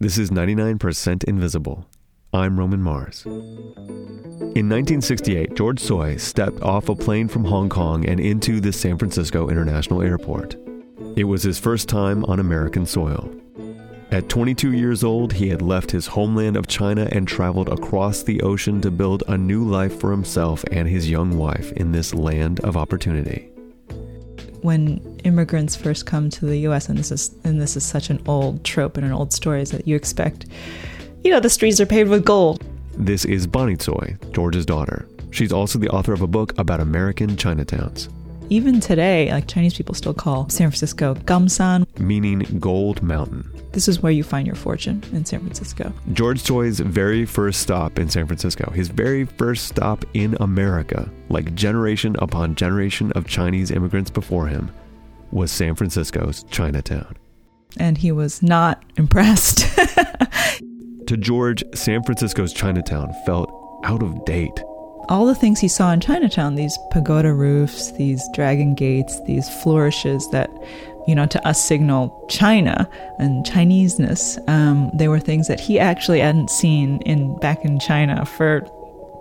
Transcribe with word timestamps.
This 0.00 0.18
is 0.18 0.30
99% 0.30 1.22
Invisible. 1.24 1.86
I'm 2.32 2.58
Roman 2.58 2.82
Mars. 2.82 3.24
In 3.24 4.68
1968, 4.68 5.54
George 5.54 5.80
Tsui 5.80 6.18
stepped 6.18 6.60
off 6.62 6.88
a 6.88 6.96
plane 6.96 7.28
from 7.28 7.44
Hong 7.44 7.68
Kong 7.68 8.04
and 8.04 8.18
into 8.18 8.60
the 8.60 8.72
San 8.72 8.98
Francisco 8.98 9.48
International 9.48 10.02
Airport. 10.02 10.56
It 11.16 11.24
was 11.24 11.44
his 11.44 11.60
first 11.60 11.88
time 11.88 12.24
on 12.24 12.40
American 12.40 12.86
soil. 12.86 13.32
At 14.10 14.28
22 14.28 14.72
years 14.72 15.04
old, 15.04 15.32
he 15.32 15.48
had 15.48 15.62
left 15.62 15.92
his 15.92 16.08
homeland 16.08 16.56
of 16.56 16.66
China 16.66 17.08
and 17.12 17.26
traveled 17.26 17.68
across 17.68 18.24
the 18.24 18.42
ocean 18.42 18.80
to 18.80 18.90
build 18.90 19.22
a 19.28 19.38
new 19.38 19.64
life 19.64 20.00
for 20.00 20.10
himself 20.10 20.64
and 20.72 20.88
his 20.88 21.08
young 21.08 21.38
wife 21.38 21.70
in 21.72 21.92
this 21.92 22.12
land 22.12 22.58
of 22.60 22.76
opportunity. 22.76 23.48
When 24.60 25.13
immigrants 25.24 25.74
first 25.74 26.06
come 26.06 26.30
to 26.30 26.46
the 26.46 26.58
US 26.60 26.88
and 26.88 26.98
this 26.98 27.10
is 27.10 27.34
and 27.44 27.60
this 27.60 27.76
is 27.76 27.84
such 27.84 28.10
an 28.10 28.22
old 28.26 28.62
trope 28.64 28.96
and 28.96 29.04
an 29.04 29.12
old 29.12 29.32
story 29.32 29.62
is 29.62 29.70
that 29.70 29.88
you 29.88 29.96
expect 29.96 30.46
you 31.24 31.30
know 31.30 31.40
the 31.40 31.50
streets 31.50 31.80
are 31.80 31.86
paved 31.86 32.10
with 32.10 32.24
gold. 32.24 32.62
This 32.96 33.24
is 33.24 33.46
Bonnie 33.46 33.76
Tsui, 33.76 34.16
George's 34.32 34.66
daughter. 34.66 35.08
She's 35.30 35.52
also 35.52 35.78
the 35.78 35.88
author 35.88 36.12
of 36.12 36.20
a 36.20 36.26
book 36.26 36.56
about 36.58 36.80
American 36.80 37.30
Chinatowns. 37.30 38.08
Even 38.50 38.78
today, 38.78 39.32
like 39.32 39.48
Chinese 39.48 39.74
people 39.74 39.94
still 39.94 40.12
call 40.12 40.48
San 40.50 40.68
Francisco 40.68 41.14
Gamsan, 41.14 41.86
meaning 41.98 42.40
Gold 42.60 43.02
Mountain. 43.02 43.50
This 43.72 43.88
is 43.88 44.02
where 44.02 44.12
you 44.12 44.22
find 44.22 44.46
your 44.46 44.54
fortune 44.54 45.02
in 45.12 45.24
San 45.24 45.40
Francisco. 45.40 45.92
George 46.12 46.42
Tsui's 46.42 46.78
very 46.78 47.24
first 47.24 47.62
stop 47.62 47.98
in 47.98 48.08
San 48.10 48.26
Francisco, 48.26 48.70
his 48.70 48.88
very 48.88 49.24
first 49.24 49.66
stop 49.66 50.04
in 50.12 50.36
America, 50.40 51.10
like 51.30 51.54
generation 51.54 52.14
upon 52.18 52.54
generation 52.54 53.10
of 53.12 53.26
Chinese 53.26 53.70
immigrants 53.70 54.10
before 54.10 54.46
him, 54.46 54.70
was 55.34 55.52
San 55.52 55.74
Francisco's 55.74 56.44
Chinatown. 56.44 57.16
And 57.76 57.98
he 57.98 58.12
was 58.12 58.42
not 58.42 58.82
impressed. 58.96 59.58
to 61.06 61.16
George, 61.18 61.62
San 61.74 62.02
Francisco's 62.02 62.52
Chinatown 62.52 63.12
felt 63.26 63.50
out 63.84 64.02
of 64.02 64.24
date 64.24 64.62
all 65.08 65.26
the 65.26 65.34
things 65.34 65.60
he 65.60 65.68
saw 65.68 65.92
in 65.92 66.00
Chinatown 66.00 66.54
these 66.54 66.78
pagoda 66.90 67.32
roofs, 67.32 67.92
these 67.92 68.26
dragon 68.32 68.74
gates, 68.74 69.20
these 69.24 69.48
flourishes 69.62 70.28
that, 70.30 70.50
you 71.06 71.14
know, 71.14 71.26
to 71.26 71.46
us 71.46 71.62
signal 71.62 72.26
China 72.28 72.88
and 73.18 73.44
Chineseness. 73.44 74.38
Um, 74.48 74.90
they 74.94 75.08
were 75.08 75.20
things 75.20 75.48
that 75.48 75.60
he 75.60 75.78
actually 75.78 76.20
hadn't 76.20 76.50
seen 76.50 77.00
in 77.02 77.38
back 77.38 77.64
in 77.64 77.78
China 77.78 78.24
for 78.24 78.66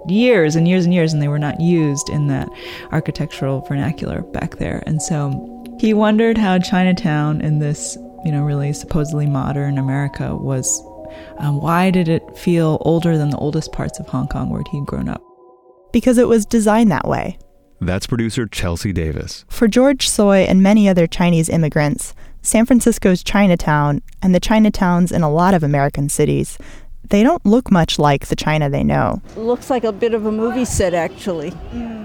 years 0.08 0.56
and 0.56 0.68
years 0.68 0.86
and 0.86 0.94
years, 0.94 1.14
and 1.14 1.22
they 1.22 1.28
were 1.28 1.40
not 1.40 1.60
used 1.60 2.10
in 2.10 2.28
that 2.28 2.48
architectural 2.92 3.62
vernacular 3.62 4.22
back 4.22 4.58
there. 4.58 4.84
And 4.86 5.02
so 5.02 5.63
he 5.84 5.94
wondered 5.94 6.38
how 6.38 6.60
Chinatown 6.60 7.42
in 7.42 7.60
this, 7.60 7.98
you 8.24 8.32
know, 8.32 8.44
really 8.44 8.74
supposedly 8.74 9.28
modern 9.28 9.78
America 9.78 10.36
was. 10.36 10.82
Um, 11.38 11.62
why 11.62 11.92
did 11.92 12.08
it 12.08 12.24
feel 12.38 12.80
older 12.82 13.18
than 13.18 13.30
the 13.30 13.38
oldest 13.38 13.72
parts 13.72 14.00
of 14.00 14.08
Hong 14.08 14.28
Kong 14.28 14.50
where 14.50 14.64
he'd 14.72 14.86
grown 14.86 15.10
up? 15.10 15.22
because 15.94 16.18
it 16.18 16.28
was 16.28 16.46
designed 16.46 16.92
that 16.92 17.08
way. 17.08 17.38
That's 17.80 18.08
producer 18.08 18.46
Chelsea 18.48 18.92
Davis. 18.92 19.46
For 19.48 19.68
George 19.70 20.10
Tsui 20.10 20.46
and 20.50 20.62
many 20.62 20.90
other 20.90 21.08
Chinese 21.08 21.48
immigrants, 21.48 22.14
San 22.42 22.66
Francisco's 22.66 23.24
Chinatown 23.24 24.02
and 24.22 24.36
the 24.36 24.42
Chinatowns 24.42 25.14
in 25.14 25.22
a 25.22 25.32
lot 25.32 25.54
of 25.54 25.64
American 25.64 26.10
cities, 26.10 26.58
they 27.10 27.24
don't 27.24 27.46
look 27.46 27.72
much 27.72 28.00
like 28.00 28.28
the 28.28 28.36
China 28.36 28.70
they 28.70 28.84
know. 28.84 29.22
It 29.36 29.40
looks 29.40 29.70
like 29.70 29.84
a 29.84 29.92
bit 29.92 30.14
of 30.14 30.26
a 30.26 30.32
movie 30.32 30.66
set, 30.66 30.94
actually. 30.94 31.52
Mm. 31.52 32.03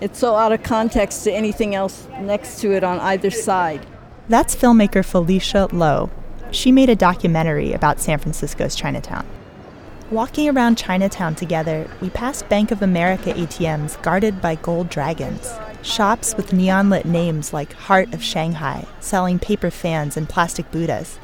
It's 0.00 0.18
so 0.18 0.34
out 0.34 0.52
of 0.52 0.62
context 0.62 1.24
to 1.24 1.32
anything 1.32 1.74
else 1.74 2.08
next 2.20 2.60
to 2.60 2.72
it 2.72 2.82
on 2.82 2.98
either 3.00 3.30
side. 3.30 3.86
That's 4.28 4.56
filmmaker 4.56 5.04
Felicia 5.04 5.68
Lowe. 5.72 6.10
She 6.50 6.72
made 6.72 6.88
a 6.88 6.96
documentary 6.96 7.72
about 7.72 8.00
San 8.00 8.18
Francisco's 8.18 8.74
Chinatown. 8.74 9.26
Walking 10.10 10.48
around 10.48 10.78
Chinatown 10.78 11.34
together, 11.34 11.88
we 12.00 12.10
passed 12.10 12.48
Bank 12.48 12.70
of 12.70 12.82
America 12.82 13.32
ATMs 13.34 14.00
guarded 14.02 14.40
by 14.40 14.54
gold 14.56 14.88
dragons, 14.88 15.52
shops 15.82 16.34
with 16.34 16.52
neon 16.52 16.90
lit 16.90 17.04
names 17.04 17.52
like 17.52 17.72
Heart 17.74 18.14
of 18.14 18.22
Shanghai, 18.22 18.86
selling 19.00 19.38
paper 19.38 19.70
fans 19.70 20.16
and 20.16 20.28
plastic 20.28 20.70
Buddhas, 20.70 21.18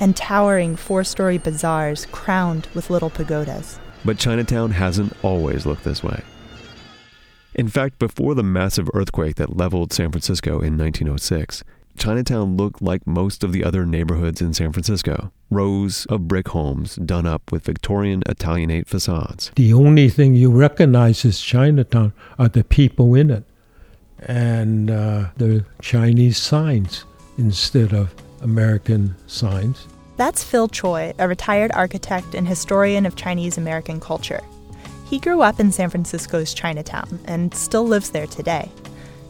and 0.00 0.16
towering 0.16 0.76
four 0.76 1.04
story 1.04 1.38
bazaars 1.38 2.06
crowned 2.06 2.68
with 2.74 2.90
little 2.90 3.10
pagodas. 3.10 3.78
But 4.04 4.18
Chinatown 4.18 4.72
hasn't 4.72 5.12
always 5.22 5.66
looked 5.66 5.84
this 5.84 6.02
way. 6.02 6.22
In 7.54 7.68
fact, 7.68 7.98
before 7.98 8.34
the 8.34 8.42
massive 8.42 8.90
earthquake 8.94 9.36
that 9.36 9.56
leveled 9.56 9.92
San 9.92 10.10
Francisco 10.10 10.60
in 10.60 10.76
1906, 10.76 11.62
Chinatown 11.96 12.56
looked 12.56 12.82
like 12.82 13.06
most 13.06 13.44
of 13.44 13.52
the 13.52 13.62
other 13.62 13.86
neighborhoods 13.86 14.40
in 14.40 14.52
San 14.52 14.72
Francisco 14.72 15.32
rows 15.50 16.06
of 16.06 16.26
brick 16.26 16.48
homes 16.48 16.96
done 16.96 17.26
up 17.26 17.52
with 17.52 17.64
Victorian 17.64 18.24
Italianate 18.26 18.88
facades. 18.88 19.52
The 19.54 19.72
only 19.72 20.08
thing 20.08 20.34
you 20.34 20.50
recognize 20.50 21.24
as 21.24 21.40
Chinatown 21.40 22.12
are 22.38 22.48
the 22.48 22.64
people 22.64 23.14
in 23.14 23.30
it 23.30 23.44
and 24.18 24.90
uh, 24.90 25.26
the 25.36 25.64
Chinese 25.80 26.38
signs 26.38 27.04
instead 27.38 27.92
of 27.92 28.12
American 28.42 29.14
signs. 29.28 29.86
That's 30.16 30.42
Phil 30.42 30.68
Choy, 30.68 31.14
a 31.18 31.28
retired 31.28 31.70
architect 31.72 32.34
and 32.34 32.46
historian 32.46 33.06
of 33.06 33.16
Chinese 33.16 33.58
American 33.58 34.00
culture. 34.00 34.40
He 35.04 35.18
grew 35.18 35.42
up 35.42 35.60
in 35.60 35.70
San 35.70 35.90
Francisco's 35.90 36.54
Chinatown 36.54 37.20
and 37.26 37.54
still 37.54 37.86
lives 37.86 38.10
there 38.10 38.26
today. 38.26 38.70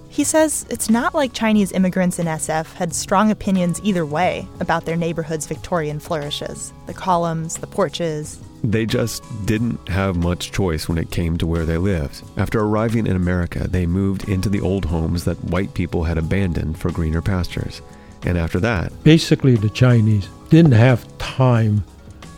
He 0.09 0.23
says 0.23 0.65
it's 0.71 0.89
not 0.89 1.13
like 1.13 1.33
Chinese 1.33 1.73
immigrants 1.73 2.21
in 2.21 2.27
SF 2.27 2.75
had 2.75 2.95
strong 2.95 3.33
opinions 3.33 3.81
either 3.83 4.07
way 4.07 4.47
about 4.61 4.85
their 4.85 4.95
neighborhood's 4.97 5.47
Victorian 5.47 5.99
flourishes 5.99 6.73
the 6.87 6.95
columns, 6.95 7.57
the 7.57 7.67
porches. 7.67 8.39
They 8.63 8.87
just 8.87 9.25
didn't 9.45 9.89
have 9.89 10.15
much 10.15 10.53
choice 10.53 10.89
when 10.89 10.99
it 10.99 11.11
came 11.11 11.37
to 11.39 11.47
where 11.49 11.67
they 11.67 11.79
lived. 11.79 12.23
After 12.37 12.61
arriving 12.61 13.09
in 13.09 13.17
America, 13.17 13.67
they 13.67 13.87
moved 13.87 14.29
into 14.29 14.49
the 14.49 14.61
old 14.61 14.85
homes 14.85 15.25
that 15.25 15.43
white 15.45 15.75
people 15.75 16.05
had 16.05 16.17
abandoned 16.17 16.79
for 16.79 16.93
greener 16.93 17.21
pastures. 17.21 17.83
And 18.23 18.39
after 18.39 18.61
that, 18.61 18.93
basically, 19.03 19.57
the 19.57 19.69
Chinese 19.69 20.29
didn't 20.49 20.73
have 20.73 21.19
time 21.19 21.83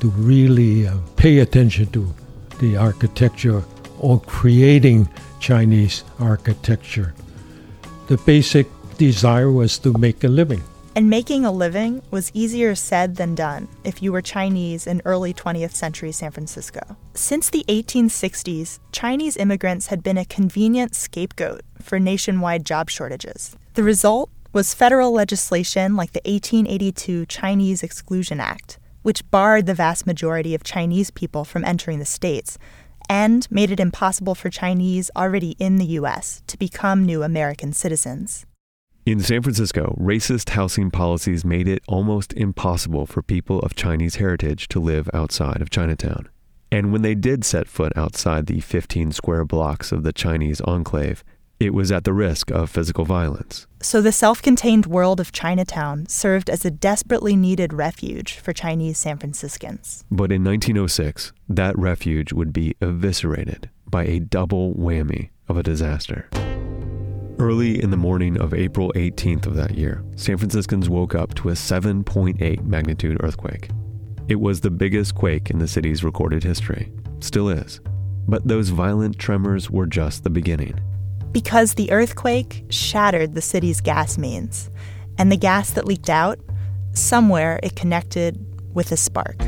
to 0.00 0.08
really 0.08 0.86
uh, 0.86 0.96
pay 1.16 1.40
attention 1.40 1.86
to 1.92 2.12
the 2.58 2.76
architecture 2.76 3.62
or 3.98 4.20
creating 4.20 5.08
Chinese 5.40 6.04
architecture 6.18 7.14
the 8.06 8.16
basic 8.18 8.68
desire 8.98 9.50
was 9.50 9.78
to 9.80 9.92
make 9.98 10.22
a 10.24 10.28
living. 10.28 10.62
And 10.94 11.10
making 11.10 11.44
a 11.44 11.52
living 11.52 12.00
was 12.10 12.30
easier 12.32 12.74
said 12.74 13.16
than 13.16 13.34
done 13.34 13.68
if 13.84 14.02
you 14.02 14.12
were 14.12 14.22
Chinese 14.22 14.86
in 14.86 15.02
early 15.04 15.34
20th 15.34 15.72
century 15.72 16.12
San 16.12 16.30
Francisco. 16.30 16.96
Since 17.14 17.50
the 17.50 17.64
1860s, 17.68 18.78
Chinese 18.92 19.36
immigrants 19.36 19.88
had 19.88 20.02
been 20.02 20.16
a 20.16 20.24
convenient 20.24 20.94
scapegoat 20.94 21.62
for 21.82 21.98
nationwide 21.98 22.64
job 22.64 22.88
shortages. 22.88 23.56
The 23.74 23.82
result 23.82 24.30
was 24.54 24.72
federal 24.72 25.12
legislation 25.12 25.96
like 25.96 26.12
the 26.12 26.22
1882 26.24 27.26
Chinese 27.26 27.82
Exclusion 27.82 28.40
Act, 28.40 28.78
which 29.06 29.30
barred 29.30 29.66
the 29.66 29.72
vast 29.72 30.04
majority 30.04 30.52
of 30.52 30.64
Chinese 30.64 31.12
people 31.12 31.44
from 31.44 31.64
entering 31.64 32.00
the 32.00 32.04
states 32.04 32.58
and 33.08 33.46
made 33.52 33.70
it 33.70 33.78
impossible 33.78 34.34
for 34.34 34.50
Chinese 34.50 35.12
already 35.14 35.52
in 35.60 35.76
the 35.76 35.84
U.S. 36.00 36.42
to 36.48 36.58
become 36.58 37.04
new 37.04 37.22
American 37.22 37.72
citizens. 37.72 38.46
In 39.04 39.20
San 39.20 39.42
Francisco, 39.42 39.96
racist 39.96 40.48
housing 40.50 40.90
policies 40.90 41.44
made 41.44 41.68
it 41.68 41.84
almost 41.86 42.32
impossible 42.32 43.06
for 43.06 43.22
people 43.22 43.60
of 43.60 43.76
Chinese 43.76 44.16
heritage 44.16 44.66
to 44.70 44.80
live 44.80 45.08
outside 45.14 45.62
of 45.62 45.70
Chinatown. 45.70 46.28
And 46.72 46.90
when 46.90 47.02
they 47.02 47.14
did 47.14 47.44
set 47.44 47.68
foot 47.68 47.92
outside 47.94 48.46
the 48.46 48.58
15 48.58 49.12
square 49.12 49.44
blocks 49.44 49.92
of 49.92 50.02
the 50.02 50.12
Chinese 50.12 50.60
enclave, 50.62 51.22
it 51.58 51.72
was 51.72 51.90
at 51.90 52.04
the 52.04 52.12
risk 52.12 52.50
of 52.50 52.70
physical 52.70 53.04
violence. 53.04 53.66
So 53.80 54.00
the 54.00 54.12
self 54.12 54.42
contained 54.42 54.86
world 54.86 55.20
of 55.20 55.32
Chinatown 55.32 56.06
served 56.06 56.50
as 56.50 56.64
a 56.64 56.70
desperately 56.70 57.36
needed 57.36 57.72
refuge 57.72 58.34
for 58.34 58.52
Chinese 58.52 58.98
San 58.98 59.18
Franciscans. 59.18 60.04
But 60.10 60.32
in 60.32 60.44
1906, 60.44 61.32
that 61.48 61.78
refuge 61.78 62.32
would 62.32 62.52
be 62.52 62.74
eviscerated 62.80 63.70
by 63.88 64.04
a 64.04 64.20
double 64.20 64.74
whammy 64.74 65.30
of 65.48 65.56
a 65.56 65.62
disaster. 65.62 66.28
Early 67.38 67.82
in 67.82 67.90
the 67.90 67.96
morning 67.96 68.40
of 68.40 68.54
April 68.54 68.92
18th 68.94 69.46
of 69.46 69.54
that 69.56 69.74
year, 69.74 70.02
San 70.16 70.38
Franciscans 70.38 70.88
woke 70.88 71.14
up 71.14 71.34
to 71.34 71.50
a 71.50 71.52
7.8 71.52 72.64
magnitude 72.64 73.22
earthquake. 73.22 73.68
It 74.28 74.40
was 74.40 74.60
the 74.60 74.70
biggest 74.70 75.14
quake 75.14 75.50
in 75.50 75.58
the 75.58 75.68
city's 75.68 76.02
recorded 76.02 76.42
history. 76.42 76.90
Still 77.20 77.48
is. 77.48 77.80
But 78.26 78.48
those 78.48 78.70
violent 78.70 79.18
tremors 79.18 79.70
were 79.70 79.86
just 79.86 80.24
the 80.24 80.30
beginning 80.30 80.80
because 81.32 81.74
the 81.74 81.90
earthquake 81.90 82.64
shattered 82.70 83.34
the 83.34 83.42
city's 83.42 83.80
gas 83.80 84.18
mains, 84.18 84.70
and 85.18 85.30
the 85.30 85.36
gas 85.36 85.70
that 85.72 85.84
leaked 85.84 86.10
out, 86.10 86.38
somewhere 86.92 87.60
it 87.62 87.76
connected 87.76 88.38
with 88.74 88.92
a 88.92 88.96
spark. 88.96 89.38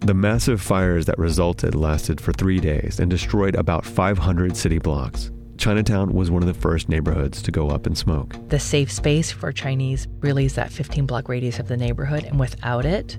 The 0.00 0.14
massive 0.14 0.60
fires 0.60 1.06
that 1.06 1.18
resulted 1.18 1.74
lasted 1.74 2.20
for 2.20 2.32
three 2.32 2.60
days 2.60 3.00
and 3.00 3.10
destroyed 3.10 3.54
about 3.54 3.86
500 3.86 4.56
city 4.56 4.78
blocks. 4.78 5.30
Chinatown 5.56 6.12
was 6.12 6.30
one 6.30 6.42
of 6.42 6.46
the 6.46 6.60
first 6.60 6.88
neighborhoods 6.88 7.40
to 7.42 7.50
go 7.50 7.70
up 7.70 7.86
in 7.86 7.94
smoke. 7.94 8.36
The 8.48 8.58
safe 8.58 8.90
space 8.92 9.30
for 9.30 9.52
Chinese 9.52 10.06
really 10.20 10.44
is 10.44 10.56
that 10.56 10.70
15 10.70 11.06
block 11.06 11.28
radius 11.28 11.58
of 11.58 11.68
the 11.68 11.76
neighborhood, 11.76 12.24
and 12.24 12.38
without 12.38 12.84
it, 12.84 13.16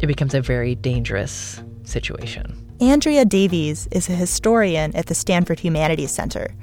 it 0.00 0.06
becomes 0.06 0.34
a 0.34 0.40
very 0.40 0.74
dangerous 0.74 1.62
situation. 1.82 2.56
Andrea 2.80 3.24
Davies 3.24 3.88
is 3.90 4.08
a 4.08 4.12
historian 4.12 4.94
at 4.96 5.06
the 5.06 5.14
Stanford 5.14 5.60
Humanities 5.60 6.10
Center. 6.10 6.54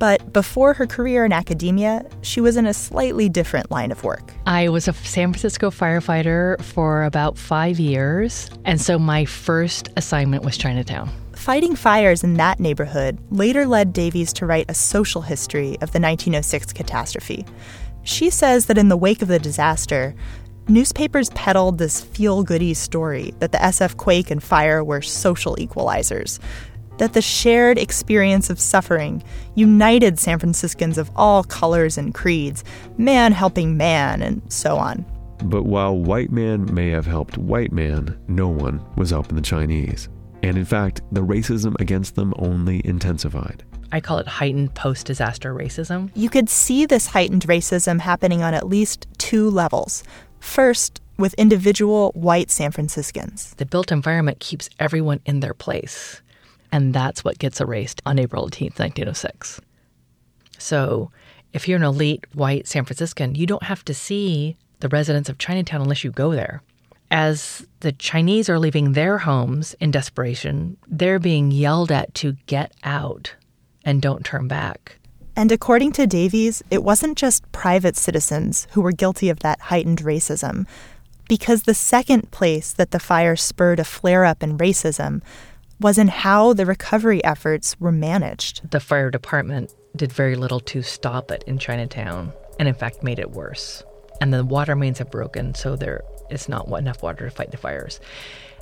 But 0.00 0.32
before 0.32 0.72
her 0.72 0.86
career 0.86 1.26
in 1.26 1.32
academia, 1.32 2.06
she 2.22 2.40
was 2.40 2.56
in 2.56 2.64
a 2.64 2.72
slightly 2.72 3.28
different 3.28 3.70
line 3.70 3.92
of 3.92 4.02
work. 4.02 4.32
I 4.46 4.70
was 4.70 4.88
a 4.88 4.94
San 4.94 5.30
Francisco 5.30 5.70
firefighter 5.70 6.58
for 6.62 7.04
about 7.04 7.36
five 7.36 7.78
years, 7.78 8.48
and 8.64 8.80
so 8.80 8.98
my 8.98 9.26
first 9.26 9.90
assignment 9.98 10.42
was 10.42 10.56
Chinatown. 10.56 11.10
Fighting 11.34 11.76
fires 11.76 12.24
in 12.24 12.34
that 12.34 12.58
neighborhood 12.58 13.18
later 13.30 13.66
led 13.66 13.92
Davies 13.92 14.32
to 14.34 14.46
write 14.46 14.70
a 14.70 14.74
social 14.74 15.20
history 15.20 15.74
of 15.82 15.92
the 15.92 16.00
1906 16.00 16.72
catastrophe. 16.72 17.44
She 18.02 18.30
says 18.30 18.66
that 18.66 18.78
in 18.78 18.88
the 18.88 18.96
wake 18.96 19.20
of 19.20 19.28
the 19.28 19.38
disaster, 19.38 20.14
newspapers 20.66 21.28
peddled 21.30 21.76
this 21.76 22.00
feel 22.00 22.42
goody 22.42 22.72
story 22.72 23.34
that 23.40 23.52
the 23.52 23.58
SF 23.58 23.98
quake 23.98 24.30
and 24.30 24.42
fire 24.42 24.82
were 24.82 25.02
social 25.02 25.56
equalizers, 25.56 26.38
that 27.00 27.14
the 27.14 27.22
shared 27.22 27.78
experience 27.78 28.50
of 28.50 28.60
suffering 28.60 29.22
united 29.54 30.18
San 30.18 30.38
Franciscans 30.38 30.98
of 30.98 31.10
all 31.16 31.42
colors 31.42 31.96
and 31.96 32.14
creeds, 32.14 32.62
man 32.98 33.32
helping 33.32 33.78
man, 33.78 34.20
and 34.20 34.42
so 34.52 34.76
on. 34.76 35.04
But 35.44 35.62
while 35.62 35.96
white 35.96 36.30
man 36.30 36.72
may 36.74 36.90
have 36.90 37.06
helped 37.06 37.38
white 37.38 37.72
man, 37.72 38.18
no 38.28 38.48
one 38.48 38.84
was 38.96 39.08
helping 39.10 39.36
the 39.36 39.42
Chinese. 39.42 40.10
And 40.42 40.58
in 40.58 40.66
fact, 40.66 41.00
the 41.10 41.22
racism 41.22 41.74
against 41.80 42.16
them 42.16 42.34
only 42.36 42.82
intensified. 42.84 43.64
I 43.92 44.00
call 44.00 44.18
it 44.18 44.26
heightened 44.26 44.74
post 44.74 45.06
disaster 45.06 45.54
racism. 45.54 46.10
You 46.14 46.28
could 46.28 46.50
see 46.50 46.84
this 46.84 47.06
heightened 47.06 47.46
racism 47.46 47.98
happening 48.00 48.42
on 48.42 48.52
at 48.52 48.68
least 48.68 49.06
two 49.16 49.48
levels. 49.48 50.04
First, 50.38 51.00
with 51.16 51.34
individual 51.34 52.12
white 52.14 52.50
San 52.50 52.72
Franciscans. 52.72 53.54
The 53.54 53.66
built 53.66 53.92
environment 53.92 54.40
keeps 54.40 54.70
everyone 54.78 55.20
in 55.24 55.40
their 55.40 55.54
place. 55.54 56.22
And 56.72 56.94
that's 56.94 57.24
what 57.24 57.38
gets 57.38 57.60
erased 57.60 58.00
on 58.06 58.18
April 58.18 58.46
18th, 58.46 58.78
1906. 58.78 59.60
So 60.58 61.10
if 61.52 61.66
you're 61.66 61.78
an 61.78 61.82
elite 61.82 62.26
white 62.34 62.68
San 62.68 62.84
Franciscan, 62.84 63.34
you 63.34 63.46
don't 63.46 63.64
have 63.64 63.84
to 63.86 63.94
see 63.94 64.56
the 64.80 64.88
residents 64.88 65.28
of 65.28 65.38
Chinatown 65.38 65.82
unless 65.82 66.04
you 66.04 66.10
go 66.10 66.32
there. 66.32 66.62
As 67.10 67.66
the 67.80 67.92
Chinese 67.92 68.48
are 68.48 68.58
leaving 68.58 68.92
their 68.92 69.18
homes 69.18 69.74
in 69.80 69.90
desperation, 69.90 70.76
they're 70.86 71.18
being 71.18 71.50
yelled 71.50 71.90
at 71.90 72.14
to 72.14 72.36
get 72.46 72.72
out 72.84 73.34
and 73.84 74.00
don't 74.00 74.24
turn 74.24 74.46
back. 74.46 74.98
And 75.34 75.50
according 75.50 75.92
to 75.92 76.06
Davies, 76.06 76.62
it 76.70 76.84
wasn't 76.84 77.18
just 77.18 77.50
private 77.50 77.96
citizens 77.96 78.68
who 78.72 78.80
were 78.80 78.92
guilty 78.92 79.28
of 79.28 79.40
that 79.40 79.60
heightened 79.60 80.00
racism, 80.00 80.66
because 81.28 81.62
the 81.62 81.74
second 81.74 82.30
place 82.30 82.72
that 82.72 82.90
the 82.90 82.98
fire 82.98 83.36
spurred 83.36 83.80
a 83.80 83.84
flare 83.84 84.24
up 84.24 84.42
in 84.42 84.58
racism 84.58 85.22
was 85.80 85.98
in 85.98 86.08
how 86.08 86.52
the 86.52 86.66
recovery 86.66 87.24
efforts 87.24 87.78
were 87.80 87.90
managed. 87.90 88.70
The 88.70 88.80
fire 88.80 89.10
department 89.10 89.74
did 89.96 90.12
very 90.12 90.36
little 90.36 90.60
to 90.60 90.82
stop 90.82 91.30
it 91.30 91.42
in 91.46 91.58
Chinatown, 91.58 92.32
and 92.58 92.68
in 92.68 92.74
fact 92.74 93.02
made 93.02 93.18
it 93.18 93.30
worse. 93.30 93.82
And 94.20 94.32
the 94.32 94.44
water 94.44 94.76
mains 94.76 94.98
have 94.98 95.10
broken, 95.10 95.54
so 95.54 95.76
there 95.76 96.02
is 96.30 96.48
not 96.48 96.68
enough 96.68 97.02
water 97.02 97.24
to 97.24 97.30
fight 97.30 97.50
the 97.50 97.56
fires. 97.56 97.98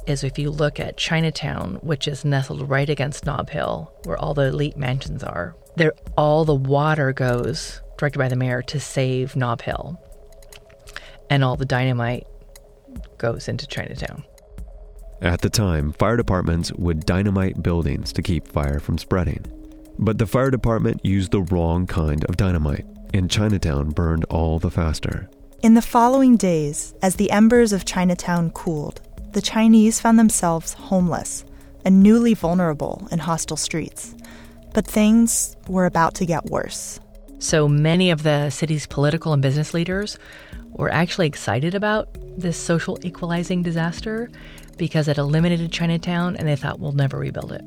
Is 0.06 0.24
if 0.24 0.38
you 0.38 0.50
look 0.50 0.80
at 0.80 0.96
Chinatown, 0.96 1.74
which 1.82 2.08
is 2.08 2.24
nestled 2.24 2.70
right 2.70 2.88
against 2.88 3.26
Nob 3.26 3.50
Hill, 3.50 3.92
where 4.04 4.16
all 4.16 4.32
the 4.32 4.46
elite 4.46 4.76
mansions 4.76 5.22
are, 5.22 5.54
there 5.76 5.92
all 6.16 6.44
the 6.44 6.54
water 6.54 7.12
goes 7.12 7.82
directed 7.98 8.18
by 8.18 8.28
the 8.28 8.36
mayor 8.36 8.62
to 8.62 8.80
save 8.80 9.36
Nob 9.36 9.60
Hill, 9.60 10.00
and 11.28 11.44
all 11.44 11.56
the 11.56 11.66
dynamite 11.66 12.26
goes 13.18 13.48
into 13.48 13.66
Chinatown. 13.66 14.24
At 15.20 15.40
the 15.40 15.50
time, 15.50 15.92
fire 15.92 16.16
departments 16.16 16.72
would 16.74 17.04
dynamite 17.04 17.60
buildings 17.60 18.12
to 18.12 18.22
keep 18.22 18.46
fire 18.46 18.78
from 18.78 18.98
spreading. 18.98 19.44
But 19.98 20.18
the 20.18 20.26
fire 20.26 20.50
department 20.50 21.04
used 21.04 21.32
the 21.32 21.42
wrong 21.42 21.88
kind 21.88 22.24
of 22.26 22.36
dynamite, 22.36 22.86
and 23.12 23.28
Chinatown 23.28 23.90
burned 23.90 24.24
all 24.26 24.60
the 24.60 24.70
faster. 24.70 25.28
In 25.60 25.74
the 25.74 25.82
following 25.82 26.36
days, 26.36 26.94
as 27.02 27.16
the 27.16 27.32
embers 27.32 27.72
of 27.72 27.84
Chinatown 27.84 28.50
cooled, 28.50 29.00
the 29.32 29.42
Chinese 29.42 30.00
found 30.00 30.20
themselves 30.20 30.74
homeless 30.74 31.44
and 31.84 32.00
newly 32.00 32.34
vulnerable 32.34 33.08
in 33.10 33.18
hostile 33.18 33.56
streets. 33.56 34.14
But 34.72 34.86
things 34.86 35.56
were 35.66 35.86
about 35.86 36.14
to 36.16 36.26
get 36.26 36.46
worse. 36.46 37.00
So 37.40 37.66
many 37.68 38.10
of 38.10 38.22
the 38.22 38.50
city's 38.50 38.86
political 38.86 39.32
and 39.32 39.42
business 39.42 39.74
leaders 39.74 40.16
were 40.72 40.90
actually 40.90 41.26
excited 41.26 41.74
about 41.74 42.08
this 42.36 42.56
social 42.56 42.98
equalizing 43.02 43.62
disaster 43.62 44.30
because 44.76 45.08
it 45.08 45.18
eliminated 45.18 45.72
Chinatown 45.72 46.36
and 46.36 46.46
they 46.46 46.56
thought 46.56 46.80
we'll 46.80 46.92
never 46.92 47.18
rebuild 47.18 47.52
it. 47.52 47.62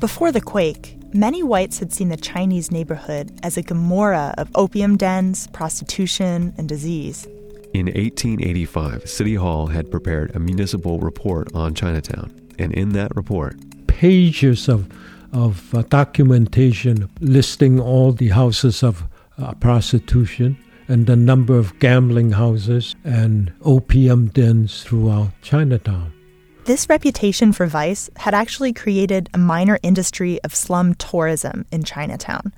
Before 0.00 0.32
the 0.32 0.40
quake, 0.40 0.96
many 1.12 1.42
whites 1.42 1.78
had 1.78 1.92
seen 1.92 2.08
the 2.08 2.16
Chinese 2.16 2.70
neighborhood 2.70 3.38
as 3.42 3.56
a 3.56 3.62
gomorrah 3.62 4.34
of 4.38 4.48
opium 4.54 4.96
dens, 4.96 5.48
prostitution, 5.48 6.54
and 6.56 6.68
disease. 6.68 7.26
In 7.74 7.86
1885, 7.86 9.08
City 9.08 9.34
Hall 9.34 9.66
had 9.66 9.90
prepared 9.90 10.34
a 10.34 10.38
municipal 10.38 10.98
report 11.00 11.48
on 11.54 11.74
Chinatown, 11.74 12.32
and 12.58 12.72
in 12.72 12.90
that 12.90 13.14
report, 13.14 13.56
pages 13.86 14.68
of 14.68 14.88
of 15.32 15.74
uh, 15.74 15.82
documentation 15.82 17.08
listing 17.20 17.78
all 17.78 18.12
the 18.12 18.28
houses 18.28 18.82
of 18.82 19.04
uh, 19.36 19.52
prostitution 19.54 20.56
and 20.88 21.06
the 21.06 21.16
number 21.16 21.56
of 21.56 21.78
gambling 21.78 22.32
houses 22.32 22.96
and 23.04 23.52
opium 23.62 24.28
dens 24.28 24.82
throughout 24.82 25.30
Chinatown. 25.42 26.12
This 26.64 26.88
reputation 26.88 27.52
for 27.52 27.66
vice 27.66 28.10
had 28.16 28.34
actually 28.34 28.72
created 28.72 29.30
a 29.32 29.38
minor 29.38 29.78
industry 29.82 30.38
of 30.42 30.54
slum 30.54 30.94
tourism 30.94 31.64
in 31.70 31.84
Chinatown. 31.84 32.52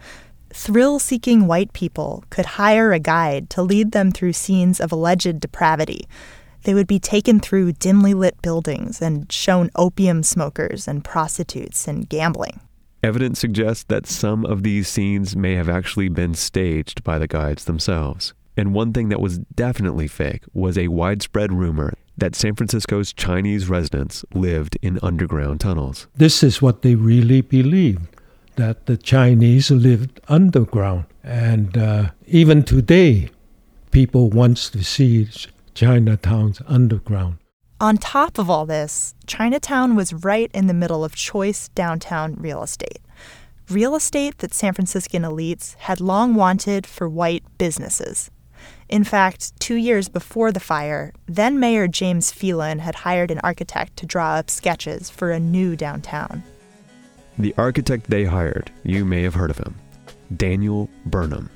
Thrill 0.52 0.98
seeking 0.98 1.46
white 1.46 1.72
people 1.72 2.24
could 2.30 2.46
hire 2.46 2.92
a 2.92 2.98
guide 2.98 3.50
to 3.50 3.62
lead 3.62 3.92
them 3.92 4.10
through 4.10 4.32
scenes 4.32 4.80
of 4.80 4.90
alleged 4.90 5.38
depravity. 5.38 6.08
They 6.64 6.74
would 6.74 6.88
be 6.88 6.98
taken 6.98 7.38
through 7.38 7.72
dimly 7.72 8.14
lit 8.14 8.42
buildings 8.42 9.00
and 9.00 9.30
shown 9.30 9.70
opium 9.76 10.22
smokers 10.24 10.88
and 10.88 11.04
prostitutes 11.04 11.86
and 11.86 12.08
gambling. 12.08 12.60
Evidence 13.02 13.40
suggests 13.40 13.84
that 13.84 14.06
some 14.06 14.44
of 14.44 14.62
these 14.62 14.86
scenes 14.86 15.34
may 15.34 15.54
have 15.54 15.68
actually 15.68 16.08
been 16.08 16.34
staged 16.34 17.02
by 17.02 17.18
the 17.18 17.26
guides 17.26 17.64
themselves. 17.64 18.34
And 18.56 18.74
one 18.74 18.92
thing 18.92 19.08
that 19.08 19.20
was 19.20 19.38
definitely 19.38 20.06
fake 20.06 20.42
was 20.52 20.76
a 20.76 20.88
widespread 20.88 21.50
rumor 21.52 21.94
that 22.18 22.34
San 22.34 22.54
Francisco's 22.54 23.14
Chinese 23.14 23.68
residents 23.68 24.24
lived 24.34 24.76
in 24.82 24.98
underground 25.02 25.60
tunnels. 25.60 26.08
This 26.14 26.42
is 26.42 26.60
what 26.60 26.82
they 26.82 26.94
really 26.94 27.40
believed 27.40 28.06
that 28.56 28.84
the 28.84 28.98
Chinese 28.98 29.70
lived 29.70 30.20
underground. 30.28 31.06
And 31.24 31.78
uh, 31.78 32.10
even 32.26 32.64
today, 32.64 33.30
people 33.90 34.28
want 34.28 34.58
to 34.58 34.84
see 34.84 35.28
Chinatown's 35.74 36.60
underground. 36.66 37.38
On 37.80 37.96
top 37.96 38.36
of 38.36 38.50
all 38.50 38.66
this, 38.66 39.14
Chinatown 39.26 39.96
was 39.96 40.12
right 40.12 40.50
in 40.52 40.66
the 40.66 40.74
middle 40.74 41.02
of 41.02 41.14
choice 41.14 41.68
downtown 41.68 42.34
real 42.34 42.62
estate. 42.62 43.00
Real 43.70 43.96
estate 43.96 44.36
that 44.38 44.52
San 44.52 44.74
Franciscan 44.74 45.22
elites 45.22 45.76
had 45.76 45.98
long 45.98 46.34
wanted 46.34 46.86
for 46.86 47.08
white 47.08 47.42
businesses. 47.56 48.30
In 48.90 49.02
fact, 49.02 49.58
two 49.60 49.76
years 49.76 50.10
before 50.10 50.52
the 50.52 50.60
fire, 50.60 51.14
then 51.24 51.58
Mayor 51.58 51.88
James 51.88 52.30
Phelan 52.30 52.80
had 52.80 52.96
hired 52.96 53.30
an 53.30 53.40
architect 53.42 53.96
to 53.96 54.06
draw 54.06 54.34
up 54.34 54.50
sketches 54.50 55.08
for 55.08 55.30
a 55.30 55.40
new 55.40 55.74
downtown. 55.74 56.42
The 57.38 57.54
architect 57.56 58.10
they 58.10 58.24
hired, 58.24 58.70
you 58.82 59.06
may 59.06 59.22
have 59.22 59.34
heard 59.34 59.50
of 59.50 59.56
him, 59.56 59.74
Daniel 60.36 60.90
Burnham. 61.06 61.48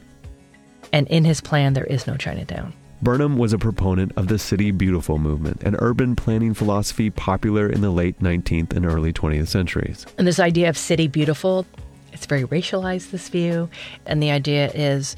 And 0.90 1.06
in 1.08 1.26
his 1.26 1.42
plan, 1.42 1.74
there 1.74 1.84
is 1.84 2.06
no 2.06 2.16
Chinatown. 2.16 2.72
Burnham 3.04 3.36
was 3.36 3.52
a 3.52 3.58
proponent 3.58 4.12
of 4.16 4.28
the 4.28 4.38
City 4.38 4.70
Beautiful 4.70 5.18
movement, 5.18 5.62
an 5.62 5.76
urban 5.78 6.16
planning 6.16 6.54
philosophy 6.54 7.10
popular 7.10 7.68
in 7.68 7.82
the 7.82 7.90
late 7.90 8.18
19th 8.20 8.74
and 8.74 8.86
early 8.86 9.12
20th 9.12 9.48
centuries. 9.48 10.06
And 10.16 10.26
this 10.26 10.40
idea 10.40 10.70
of 10.70 10.78
City 10.78 11.06
Beautiful, 11.06 11.66
it's 12.14 12.24
very 12.24 12.44
racialized, 12.44 13.10
this 13.10 13.28
view. 13.28 13.68
And 14.06 14.22
the 14.22 14.30
idea 14.30 14.70
is 14.72 15.16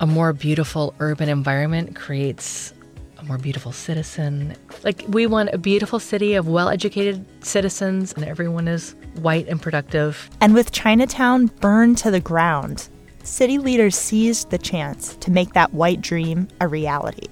a 0.00 0.08
more 0.08 0.32
beautiful 0.32 0.92
urban 0.98 1.28
environment 1.28 1.94
creates 1.94 2.74
a 3.16 3.22
more 3.22 3.38
beautiful 3.38 3.70
citizen. 3.70 4.56
Like, 4.82 5.04
we 5.06 5.28
want 5.28 5.50
a 5.50 5.58
beautiful 5.58 6.00
city 6.00 6.34
of 6.34 6.48
well 6.48 6.68
educated 6.68 7.24
citizens, 7.44 8.12
and 8.12 8.24
everyone 8.24 8.66
is 8.66 8.96
white 9.20 9.46
and 9.46 9.62
productive. 9.62 10.28
And 10.40 10.52
with 10.52 10.72
Chinatown 10.72 11.46
burned 11.60 11.96
to 11.98 12.10
the 12.10 12.18
ground, 12.18 12.88
city 13.22 13.58
leaders 13.58 13.96
seized 13.96 14.50
the 14.50 14.58
chance 14.58 15.16
to 15.16 15.30
make 15.30 15.52
that 15.52 15.72
white 15.72 16.00
dream 16.00 16.48
a 16.60 16.68
reality. 16.68 17.28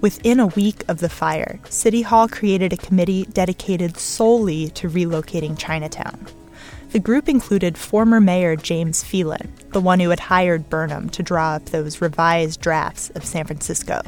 Within 0.00 0.40
a 0.40 0.48
week 0.48 0.84
of 0.88 0.98
the 0.98 1.08
fire, 1.08 1.58
City 1.70 2.02
Hall 2.02 2.28
created 2.28 2.72
a 2.72 2.76
committee 2.76 3.24
dedicated 3.32 3.96
solely 3.96 4.68
to 4.70 4.88
relocating 4.88 5.58
Chinatown. 5.58 6.26
The 6.90 6.98
group 6.98 7.28
included 7.28 7.78
former 7.78 8.20
Mayor 8.20 8.54
James 8.54 9.02
Phelan, 9.02 9.52
the 9.72 9.80
one 9.80 10.00
who 10.00 10.10
had 10.10 10.20
hired 10.20 10.68
Burnham 10.68 11.08
to 11.10 11.22
draw 11.22 11.54
up 11.54 11.64
those 11.66 12.00
revised 12.00 12.60
drafts 12.60 13.10
of 13.10 13.24
San 13.24 13.46
Francisco. 13.46 14.02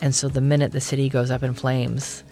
And 0.00 0.14
so 0.14 0.28
the 0.28 0.40
minute 0.40 0.72
the 0.72 0.80
city 0.80 1.08
goes 1.08 1.30
up 1.30 1.42
in 1.42 1.54
flames, 1.54 2.24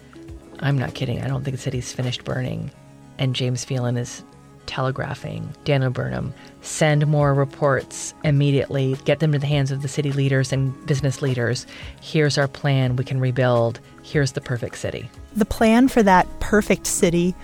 I'm 0.60 0.78
not 0.78 0.94
kidding. 0.94 1.20
I 1.20 1.28
don't 1.28 1.42
think 1.44 1.56
the 1.56 1.62
city's 1.62 1.92
finished 1.92 2.24
burning. 2.24 2.70
And 3.18 3.34
James 3.34 3.64
Phelan 3.64 3.96
is 3.96 4.24
telegraphing 4.66 5.54
Daniel 5.64 5.90
Burnham, 5.90 6.32
send 6.62 7.06
more 7.06 7.34
reports 7.34 8.14
immediately, 8.24 8.96
get 9.04 9.20
them 9.20 9.32
to 9.32 9.38
the 9.38 9.46
hands 9.46 9.70
of 9.70 9.82
the 9.82 9.88
city 9.88 10.12
leaders 10.12 10.52
and 10.52 10.86
business 10.86 11.22
leaders. 11.22 11.66
Here's 12.00 12.38
our 12.38 12.48
plan. 12.48 12.96
We 12.96 13.04
can 13.04 13.20
rebuild. 13.20 13.80
Here's 14.02 14.32
the 14.32 14.40
perfect 14.40 14.78
city. 14.78 15.08
The 15.34 15.44
plan 15.44 15.88
for 15.88 16.02
that 16.02 16.26
perfect 16.40 16.86
city 16.86 17.34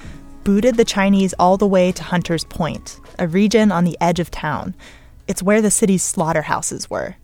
booted 0.44 0.76
the 0.76 0.84
Chinese 0.84 1.34
all 1.38 1.56
the 1.56 1.66
way 1.66 1.90
to 1.90 2.04
Hunter's 2.04 2.44
Point, 2.44 3.00
a 3.18 3.26
region 3.26 3.72
on 3.72 3.84
the 3.84 3.98
edge 4.00 4.20
of 4.20 4.30
town. 4.30 4.74
It's 5.26 5.42
where 5.42 5.60
the 5.60 5.72
city's 5.72 6.04
slaughterhouses 6.04 6.88
were. 6.88 7.16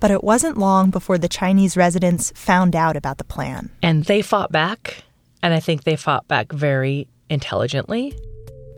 But 0.00 0.10
it 0.10 0.24
wasn't 0.24 0.58
long 0.58 0.90
before 0.90 1.18
the 1.18 1.28
Chinese 1.28 1.76
residents 1.76 2.32
found 2.34 2.74
out 2.74 2.96
about 2.96 3.18
the 3.18 3.24
plan. 3.24 3.70
And 3.82 4.04
they 4.04 4.22
fought 4.22 4.50
back, 4.50 5.04
and 5.42 5.54
I 5.54 5.60
think 5.60 5.84
they 5.84 5.94
fought 5.94 6.26
back 6.26 6.50
very 6.50 7.06
intelligently. 7.28 8.14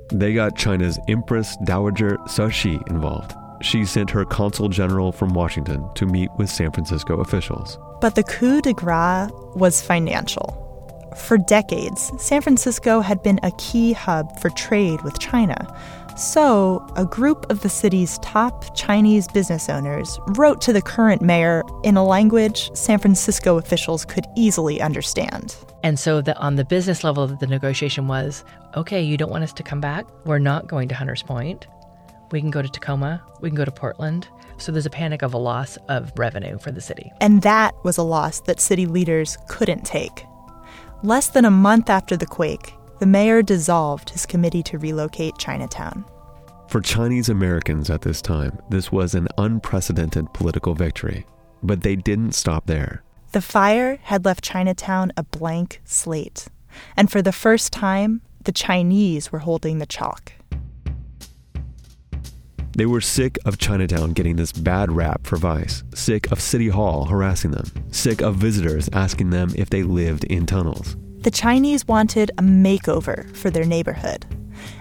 They 0.09 0.35
got 0.35 0.57
China's 0.57 0.99
Empress 1.09 1.57
Dowager 1.65 2.17
Cixi 2.27 2.87
involved. 2.91 3.35
She 3.63 3.85
sent 3.85 4.11
her 4.11 4.25
consul 4.25 4.69
general 4.69 5.13
from 5.13 5.35
Washington 5.35 5.89
to 5.95 6.07
meet 6.07 6.31
with 6.37 6.51
San 6.51 6.73
Francisco 6.73 7.21
officials. 7.21 7.79
But 8.01 8.17
the 8.17 8.25
coup 8.25 8.61
de 8.61 8.73
grace 8.73 9.31
was 9.55 9.81
financial. 9.81 10.59
For 11.17 11.39
decades, 11.39 12.11
San 12.19 12.41
Francisco 12.41 13.01
had 13.01 13.23
been 13.23 13.39
a 13.43 13.53
key 13.53 13.93
hub 13.93 14.41
for 14.41 14.51
trade 14.51 15.03
with 15.03 15.19
China. 15.19 15.73
So, 16.17 16.87
a 16.97 17.07
group 17.07 17.51
of 17.51 17.63
the 17.63 17.71
city's 17.71 18.19
top 18.19 18.77
Chinese 18.77 19.27
business 19.29 19.71
owners 19.71 20.21
wrote 20.29 20.61
to 20.61 20.73
the 20.73 20.83
current 20.83 21.23
mayor 21.23 21.63
in 21.85 21.97
a 21.97 22.05
language 22.05 22.71
San 22.77 22.99
Francisco 22.99 23.57
officials 23.57 24.05
could 24.05 24.27
easily 24.37 24.81
understand. 24.83 25.57
And 25.83 25.99
so, 25.99 26.21
the, 26.21 26.37
on 26.39 26.57
the 26.57 26.67
business 26.67 27.03
level, 27.03 27.27
the 27.27 27.47
negotiation 27.47 28.09
was 28.09 28.45
okay, 28.77 29.01
you 29.01 29.17
don't 29.17 29.31
want 29.31 29.45
us 29.45 29.55
to 29.55 29.63
come 29.63 29.81
back? 29.81 30.07
We're 30.27 30.39
not 30.39 30.67
going 30.67 30.89
to 30.89 30.95
Hunters 30.95 31.23
Point. 31.23 31.67
We 32.31 32.41
can 32.41 32.51
go 32.51 32.63
to 32.63 32.69
Tacoma. 32.69 33.23
We 33.41 33.49
can 33.49 33.57
go 33.57 33.65
to 33.65 33.73
Portland. 33.73 34.29
So, 34.59 34.71
there's 34.71 34.87
a 34.87 34.91
panic 34.91 35.23
of 35.23 35.33
a 35.33 35.39
loss 35.39 35.79
of 35.89 36.13
revenue 36.17 36.59
for 36.59 36.71
the 36.71 36.83
city. 36.83 37.11
And 37.23 37.41
that 37.43 37.75
was 37.85 37.97
a 37.97 38.03
loss 38.03 38.41
that 38.41 38.61
city 38.61 38.85
leaders 38.85 39.39
couldn't 39.49 39.87
take. 39.87 40.27
Less 41.03 41.31
than 41.31 41.47
a 41.47 41.51
month 41.51 41.89
after 41.89 42.17
the 42.17 42.27
quake, 42.27 42.75
the 43.03 43.07
mayor 43.07 43.43
dissolved 43.43 44.11
his 44.11 44.25
committee 44.25 44.63
to 44.63 44.79
relocate 44.79 45.37
Chinatown. 45.37 46.05
For 46.69 46.81
Chinese 46.81 47.29
Americans 47.29 47.91
at 47.91 48.03
this 48.03 48.23
time, 48.23 48.57
this 48.71 48.93
was 48.93 49.17
an 49.17 49.27
unprecedented 49.39 50.33
political 50.33 50.73
victory. 50.73 51.27
But 51.65 51.83
they 51.83 51.97
didn't 51.97 52.37
stop 52.37 52.67
there. 52.67 53.03
The 53.33 53.43
fire 53.43 53.99
had 54.05 54.25
left 54.25 54.45
Chinatown 54.45 55.13
a 55.17 55.25
blank 55.25 55.81
slate. 55.85 56.47
And 56.97 57.11
for 57.11 57.21
the 57.21 57.33
first 57.33 57.73
time, 57.73 58.23
the 58.45 58.53
Chinese 58.53 59.33
were 59.33 59.41
holding 59.41 59.79
the 59.79 59.87
chalk. 59.87 60.35
They 62.77 62.87
were 62.87 63.01
sick 63.01 63.37
of 63.45 63.59
Chinatown 63.59 64.13
getting 64.13 64.37
this 64.37 64.53
bad 64.53 64.93
rap 64.93 65.27
for 65.27 65.39
vice, 65.39 65.83
sick 65.93 66.31
of 66.31 66.41
City 66.41 66.69
Hall 66.69 67.07
harassing 67.07 67.51
them, 67.51 67.67
sick 67.91 68.23
of 68.23 68.37
visitors 68.37 68.89
asking 68.93 69.31
them 69.31 69.51
if 69.57 69.71
they 69.71 69.83
lived 69.83 70.23
in 70.23 70.47
tunnels. 70.47 70.95
The 71.23 71.31
Chinese 71.31 71.87
wanted 71.87 72.33
a 72.33 72.43
makeover 72.43 73.33
for 73.37 73.49
their 73.49 73.65
neighborhood. 73.65 74.27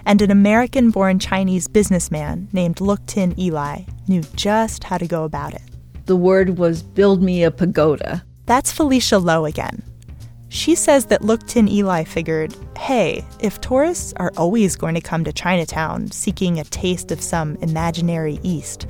And 0.04 0.20
an 0.20 0.32
American 0.32 0.90
born 0.90 1.20
Chinese 1.20 1.68
businessman 1.68 2.48
named 2.52 2.80
Look 2.80 3.06
Tin 3.06 3.38
Eli 3.38 3.82
knew 4.08 4.22
just 4.34 4.82
how 4.82 4.98
to 4.98 5.06
go 5.06 5.22
about 5.22 5.54
it. 5.54 5.62
The 6.06 6.16
word 6.16 6.58
was 6.58 6.82
build 6.82 7.22
me 7.22 7.44
a 7.44 7.52
pagoda. 7.52 8.24
That's 8.46 8.72
Felicia 8.72 9.18
Lowe 9.18 9.44
again. 9.44 9.84
She 10.48 10.74
says 10.74 11.06
that 11.06 11.22
Look 11.22 11.46
Tin 11.46 11.68
Eli 11.68 12.02
figured 12.02 12.56
hey, 12.76 13.24
if 13.38 13.60
tourists 13.60 14.12
are 14.16 14.32
always 14.36 14.74
going 14.74 14.96
to 14.96 15.00
come 15.00 15.22
to 15.22 15.32
Chinatown 15.32 16.10
seeking 16.10 16.58
a 16.58 16.64
taste 16.64 17.12
of 17.12 17.22
some 17.22 17.54
imaginary 17.56 18.40
East, 18.42 18.88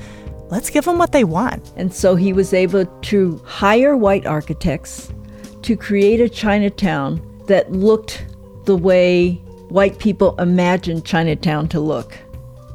let's 0.48 0.70
give 0.70 0.86
them 0.86 0.96
what 0.96 1.12
they 1.12 1.24
want. 1.24 1.70
And 1.76 1.92
so 1.92 2.16
he 2.16 2.32
was 2.32 2.54
able 2.54 2.86
to 2.86 3.42
hire 3.44 3.94
white 3.94 4.24
architects 4.24 5.12
to 5.60 5.76
create 5.76 6.20
a 6.22 6.30
Chinatown 6.30 7.28
that 7.46 7.72
looked 7.72 8.26
the 8.64 8.76
way 8.76 9.34
white 9.68 9.98
people 9.98 10.38
imagined 10.38 11.04
Chinatown 11.04 11.68
to 11.68 11.80
look. 11.80 12.16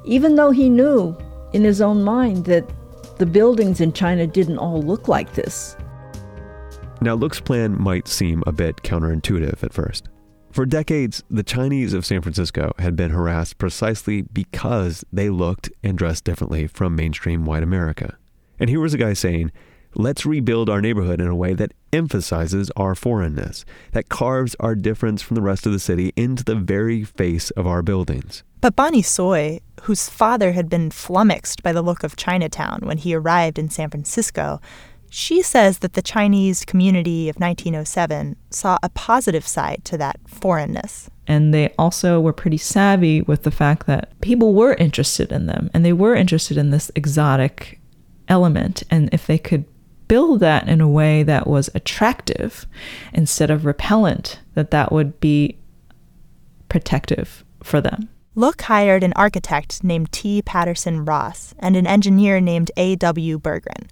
Even 0.05 0.35
though 0.35 0.51
he 0.51 0.69
knew 0.69 1.15
in 1.53 1.63
his 1.63 1.81
own 1.81 2.03
mind 2.03 2.45
that 2.45 2.69
the 3.17 3.25
buildings 3.25 3.81
in 3.81 3.93
China 3.93 4.27
didn't 4.27 4.57
all 4.57 4.81
look 4.81 5.07
like 5.07 5.33
this. 5.33 5.75
Now, 7.01 7.13
Look's 7.13 7.39
plan 7.39 7.79
might 7.79 8.07
seem 8.07 8.43
a 8.47 8.51
bit 8.51 8.77
counterintuitive 8.77 9.63
at 9.63 9.73
first. 9.73 10.09
For 10.51 10.65
decades, 10.65 11.23
the 11.29 11.43
Chinese 11.43 11.93
of 11.93 12.05
San 12.05 12.21
Francisco 12.21 12.73
had 12.79 12.95
been 12.95 13.11
harassed 13.11 13.59
precisely 13.59 14.23
because 14.23 15.05
they 15.13 15.29
looked 15.29 15.69
and 15.83 15.97
dressed 15.97 16.23
differently 16.23 16.65
from 16.65 16.95
mainstream 16.95 17.45
white 17.45 17.61
America. 17.61 18.17
And 18.59 18.69
here 18.69 18.79
was 18.79 18.95
a 18.95 18.97
guy 18.97 19.13
saying, 19.13 19.51
let's 19.95 20.25
rebuild 20.25 20.69
our 20.69 20.81
neighborhood 20.81 21.21
in 21.21 21.27
a 21.27 21.35
way 21.35 21.53
that 21.53 21.73
emphasizes 21.93 22.71
our 22.75 22.95
foreignness, 22.95 23.65
that 23.91 24.09
carves 24.09 24.55
our 24.59 24.75
difference 24.75 25.21
from 25.21 25.35
the 25.35 25.41
rest 25.41 25.65
of 25.65 25.71
the 25.71 25.79
city 25.79 26.13
into 26.15 26.43
the 26.43 26.55
very 26.55 27.03
face 27.03 27.51
of 27.51 27.65
our 27.65 27.81
buildings. 27.81 28.43
But 28.61 28.75
Bonnie 28.75 29.01
Tsui, 29.01 29.61
whose 29.83 30.09
father 30.09 30.51
had 30.51 30.69
been 30.69 30.91
flummoxed 30.91 31.63
by 31.63 31.71
the 31.71 31.81
look 31.81 32.03
of 32.03 32.15
Chinatown 32.15 32.81
when 32.83 32.97
he 32.97 33.13
arrived 33.13 33.59
in 33.59 33.69
San 33.69 33.89
Francisco, 33.89 34.59
she 35.09 35.41
says 35.41 35.79
that 35.79 35.93
the 35.93 36.01
Chinese 36.01 36.65
community 36.65 37.29
of 37.29 37.37
1907 37.37 38.35
saw 38.49 38.77
a 38.83 38.89
positive 38.89 39.47
side 39.47 39.83
to 39.85 39.97
that 39.97 40.19
foreignness. 40.27 41.09
And 41.27 41.53
they 41.53 41.73
also 41.77 42.19
were 42.19 42.33
pretty 42.33 42.57
savvy 42.57 43.21
with 43.21 43.43
the 43.43 43.51
fact 43.51 43.87
that 43.87 44.19
people 44.21 44.53
were 44.53 44.73
interested 44.75 45.31
in 45.31 45.45
them 45.45 45.69
and 45.73 45.85
they 45.85 45.93
were 45.93 46.15
interested 46.15 46.57
in 46.57 46.71
this 46.71 46.91
exotic 46.95 47.79
element. 48.27 48.83
And 48.89 49.09
if 49.13 49.27
they 49.27 49.37
could 49.37 49.65
build 50.07 50.39
that 50.39 50.67
in 50.67 50.81
a 50.81 50.87
way 50.87 51.23
that 51.23 51.47
was 51.47 51.69
attractive 51.73 52.65
instead 53.13 53.51
of 53.51 53.65
repellent, 53.65 54.39
that 54.53 54.71
that 54.71 54.91
would 54.91 55.19
be 55.19 55.57
protective 56.69 57.43
for 57.63 57.81
them. 57.81 58.09
Look 58.35 58.61
hired 58.61 59.03
an 59.03 59.13
architect 59.15 59.83
named 59.83 60.11
T. 60.11 60.41
Patterson 60.41 61.05
Ross 61.05 61.55
and 61.57 61.75
an 61.75 61.87
engineer 61.87 62.39
named 62.39 62.71
A.W. 62.77 63.39
Bergren. 63.39 63.87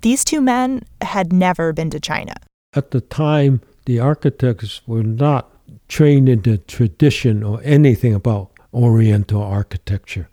These 0.00 0.24
two 0.24 0.40
men 0.40 0.82
had 1.00 1.32
never 1.32 1.72
been 1.72 1.90
to 1.90 2.00
China. 2.00 2.34
At 2.74 2.90
the 2.90 3.00
time, 3.00 3.60
the 3.86 4.00
architects 4.00 4.82
were 4.86 5.04
not 5.04 5.50
trained 5.88 6.28
in 6.28 6.42
the 6.42 6.58
tradition 6.58 7.42
or 7.42 7.60
anything 7.62 8.14
about 8.14 8.50
Oriental 8.72 9.42
architecture 9.42 10.28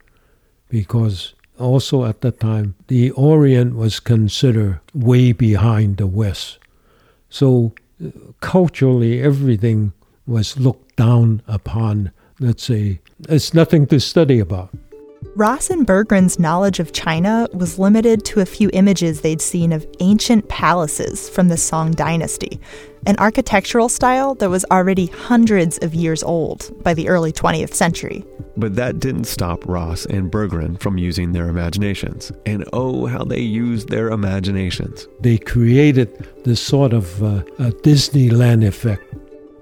because 0.67 1.35
also 1.61 2.05
at 2.05 2.21
the 2.21 2.31
time, 2.31 2.75
the 2.87 3.11
Orient 3.11 3.75
was 3.75 3.99
considered 3.99 4.79
way 4.93 5.31
behind 5.31 5.97
the 5.97 6.07
West. 6.07 6.59
So 7.29 7.73
uh, 8.03 8.09
culturally, 8.41 9.21
everything 9.21 9.93
was 10.25 10.59
looked 10.59 10.95
down 10.95 11.41
upon. 11.47 12.11
Let's 12.39 12.63
say 12.63 12.99
it's 13.29 13.53
nothing 13.53 13.87
to 13.87 13.99
study 13.99 14.39
about. 14.39 14.69
Ross 15.35 15.69
and 15.69 15.87
Berggren's 15.87 16.39
knowledge 16.39 16.79
of 16.79 16.91
China 16.91 17.47
was 17.53 17.79
limited 17.79 18.25
to 18.25 18.41
a 18.41 18.45
few 18.45 18.69
images 18.73 19.21
they'd 19.21 19.41
seen 19.41 19.71
of 19.71 19.87
ancient 20.01 20.49
palaces 20.49 21.29
from 21.29 21.47
the 21.47 21.55
Song 21.55 21.91
dynasty, 21.91 22.59
an 23.05 23.15
architectural 23.17 23.87
style 23.87 24.35
that 24.35 24.49
was 24.49 24.65
already 24.71 25.05
hundreds 25.07 25.77
of 25.77 25.95
years 25.95 26.21
old 26.21 26.69
by 26.83 26.93
the 26.93 27.07
early 27.07 27.31
20th 27.31 27.73
century. 27.73 28.25
But 28.57 28.75
that 28.75 28.99
didn't 28.99 29.23
stop 29.23 29.65
Ross 29.65 30.05
and 30.05 30.29
Berggren 30.29 30.77
from 30.81 30.97
using 30.97 31.31
their 31.31 31.47
imaginations. 31.47 32.33
And 32.45 32.67
oh, 32.73 33.05
how 33.05 33.23
they 33.23 33.39
used 33.39 33.87
their 33.87 34.09
imaginations. 34.09 35.07
They 35.21 35.37
created 35.37 36.27
this 36.43 36.59
sort 36.59 36.91
of 36.91 37.23
uh, 37.23 37.43
a 37.57 37.71
Disneyland 37.71 38.67
effect. 38.67 39.05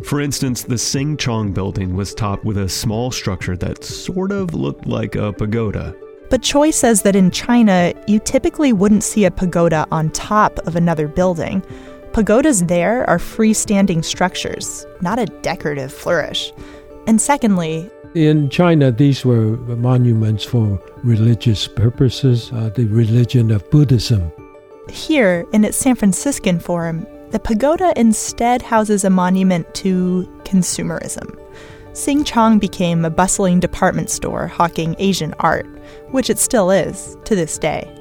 For 0.03 0.21
instance, 0.21 0.63
the 0.63 0.77
Sing 0.77 1.17
Chong 1.17 1.51
building 1.51 1.95
was 1.95 2.13
topped 2.13 2.45
with 2.45 2.57
a 2.57 2.69
small 2.69 3.11
structure 3.11 3.57
that 3.57 3.83
sort 3.83 4.31
of 4.31 4.53
looked 4.53 4.87
like 4.87 5.15
a 5.15 5.33
pagoda. 5.33 5.95
But 6.29 6.41
Choy 6.41 6.71
says 6.71 7.01
that 7.01 7.15
in 7.15 7.31
China, 7.31 7.93
you 8.07 8.19
typically 8.19 8.71
wouldn't 8.71 9.03
see 9.03 9.25
a 9.25 9.31
pagoda 9.31 9.87
on 9.91 10.11
top 10.11 10.59
of 10.59 10.75
another 10.75 11.07
building. 11.07 11.63
Pagodas 12.13 12.65
there 12.65 13.07
are 13.09 13.17
freestanding 13.17 14.03
structures, 14.03 14.85
not 15.01 15.19
a 15.19 15.25
decorative 15.25 15.91
flourish. 15.91 16.53
And 17.07 17.19
secondly, 17.19 17.89
in 18.15 18.49
China, 18.49 18.91
these 18.91 19.23
were 19.23 19.57
monuments 19.75 20.43
for 20.43 20.81
religious 21.03 21.67
purposes, 21.67 22.51
uh, 22.53 22.69
the 22.69 22.85
religion 22.85 23.51
of 23.51 23.69
Buddhism. 23.69 24.31
Here, 24.89 25.45
in 25.53 25.63
its 25.63 25.77
San 25.77 25.95
Franciscan 25.95 26.59
form, 26.59 27.05
the 27.31 27.39
pagoda 27.39 27.93
instead 27.95 28.61
houses 28.61 29.03
a 29.03 29.09
monument 29.09 29.73
to 29.75 30.23
consumerism. 30.43 31.37
Sing 31.93 32.23
Chong 32.23 32.59
became 32.59 33.03
a 33.03 33.09
bustling 33.09 33.59
department 33.59 34.09
store 34.09 34.47
hawking 34.47 34.95
Asian 34.99 35.33
art, 35.39 35.65
which 36.11 36.29
it 36.29 36.39
still 36.39 36.71
is 36.71 37.17
to 37.25 37.35
this 37.35 37.57
day. 37.57 37.93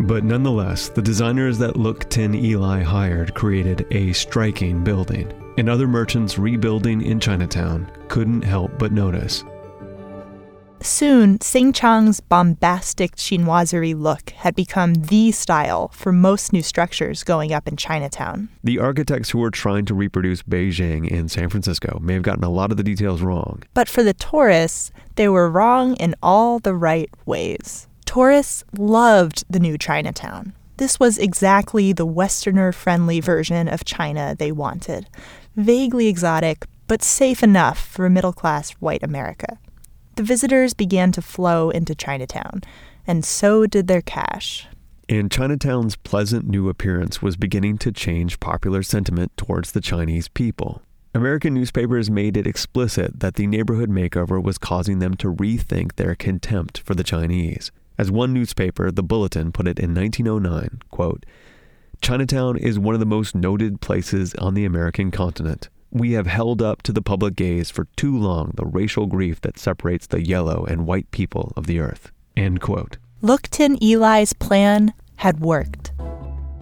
But 0.00 0.24
nonetheless, 0.24 0.88
the 0.88 1.02
designers 1.02 1.58
that 1.58 1.76
Look 1.76 2.08
Tin 2.08 2.34
Eli 2.34 2.82
hired 2.82 3.34
created 3.34 3.86
a 3.90 4.12
striking 4.12 4.82
building. 4.82 5.32
and 5.60 5.68
other 5.68 5.86
merchants 5.86 6.38
rebuilding 6.38 7.02
in 7.02 7.20
Chinatown 7.20 7.90
couldn't 8.08 8.42
help 8.42 8.78
but 8.78 8.92
notice. 8.92 9.44
Soon, 10.82 11.38
Sing 11.42 11.74
Chong's 11.74 12.20
bombastic 12.20 13.14
chinoiserie 13.14 13.94
look 13.94 14.30
had 14.30 14.54
become 14.54 14.94
the 14.94 15.30
style 15.30 15.88
for 15.88 16.10
most 16.10 16.54
new 16.54 16.62
structures 16.62 17.22
going 17.22 17.52
up 17.52 17.68
in 17.68 17.76
Chinatown. 17.76 18.48
The 18.64 18.78
architects 18.78 19.28
who 19.30 19.40
were 19.40 19.50
trying 19.50 19.84
to 19.86 19.94
reproduce 19.94 20.42
Beijing 20.42 21.12
and 21.12 21.30
San 21.30 21.50
Francisco 21.50 21.98
may 22.00 22.14
have 22.14 22.22
gotten 22.22 22.44
a 22.44 22.48
lot 22.48 22.70
of 22.70 22.78
the 22.78 22.82
details 22.82 23.20
wrong. 23.20 23.62
But 23.74 23.90
for 23.90 24.02
the 24.02 24.14
tourists, 24.14 24.90
they 25.16 25.28
were 25.28 25.50
wrong 25.50 25.96
in 25.96 26.14
all 26.22 26.60
the 26.60 26.74
right 26.74 27.10
ways. 27.26 27.86
Tourists 28.06 28.64
loved 28.78 29.44
the 29.50 29.60
new 29.60 29.76
Chinatown. 29.76 30.54
This 30.78 30.98
was 30.98 31.18
exactly 31.18 31.92
the 31.92 32.06
Westerner 32.06 32.72
friendly 32.72 33.20
version 33.20 33.68
of 33.68 33.84
China 33.84 34.34
they 34.38 34.50
wanted. 34.50 35.10
Vaguely 35.56 36.06
exotic, 36.06 36.64
but 36.86 37.02
safe 37.02 37.42
enough 37.42 37.86
for 37.86 38.06
a 38.06 38.10
middle 38.10 38.32
class 38.32 38.70
white 38.80 39.02
America 39.02 39.58
the 40.20 40.26
visitors 40.26 40.74
began 40.74 41.10
to 41.12 41.22
flow 41.22 41.70
into 41.70 41.94
Chinatown, 41.94 42.60
and 43.06 43.24
so 43.24 43.64
did 43.64 43.86
their 43.86 44.02
cash. 44.02 44.68
And 45.08 45.30
Chinatown's 45.30 45.96
pleasant 45.96 46.46
new 46.46 46.68
appearance 46.68 47.22
was 47.22 47.38
beginning 47.38 47.78
to 47.78 47.90
change 47.90 48.38
popular 48.38 48.82
sentiment 48.82 49.34
towards 49.38 49.72
the 49.72 49.80
Chinese 49.80 50.28
people. 50.28 50.82
American 51.14 51.54
newspapers 51.54 52.10
made 52.10 52.36
it 52.36 52.46
explicit 52.46 53.20
that 53.20 53.36
the 53.36 53.46
neighborhood 53.46 53.88
makeover 53.88 54.42
was 54.42 54.58
causing 54.58 54.98
them 54.98 55.14
to 55.14 55.32
rethink 55.32 55.96
their 55.96 56.14
contempt 56.14 56.80
for 56.80 56.94
the 56.94 57.02
Chinese. 57.02 57.72
As 57.96 58.10
one 58.10 58.34
newspaper, 58.34 58.90
The 58.90 59.02
Bulletin, 59.02 59.52
put 59.52 59.66
it 59.66 59.78
in 59.78 59.94
1909, 59.94 60.82
quote, 60.90 61.24
Chinatown 62.02 62.58
is 62.58 62.78
one 62.78 62.92
of 62.92 63.00
the 63.00 63.06
most 63.06 63.34
noted 63.34 63.80
places 63.80 64.34
on 64.34 64.52
the 64.52 64.66
American 64.66 65.10
continent. 65.10 65.70
We 65.92 66.12
have 66.12 66.28
held 66.28 66.62
up 66.62 66.82
to 66.82 66.92
the 66.92 67.02
public 67.02 67.34
gaze 67.34 67.68
for 67.68 67.88
too 67.96 68.16
long 68.16 68.52
the 68.54 68.64
racial 68.64 69.06
grief 69.06 69.40
that 69.40 69.58
separates 69.58 70.06
the 70.06 70.24
yellow 70.24 70.64
and 70.64 70.86
white 70.86 71.10
people 71.10 71.52
of 71.56 71.66
the 71.66 71.80
earth. 71.80 72.12
End 72.36 72.60
quote. 72.60 72.96
Look 73.22 73.48
Tin 73.48 73.76
Eli's 73.82 74.32
plan 74.32 74.94
had 75.16 75.40
worked, 75.40 75.90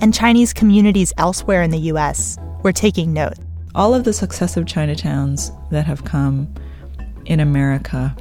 and 0.01 0.15
Chinese 0.15 0.55
communities 0.55 1.13
elsewhere 1.19 1.63
in 1.63 1.71
the 1.71 1.79
U.S. 1.93 2.39
were 2.63 2.73
taking 2.73 3.13
note. 3.13 3.35
All 3.75 3.93
of 3.93 4.05
the 4.05 4.15
successive 4.15 4.65
Chinatowns 4.65 5.53
that 5.71 5.85
have 5.85 6.05
come 6.05 6.53
in 7.27 7.39
America 7.39 8.17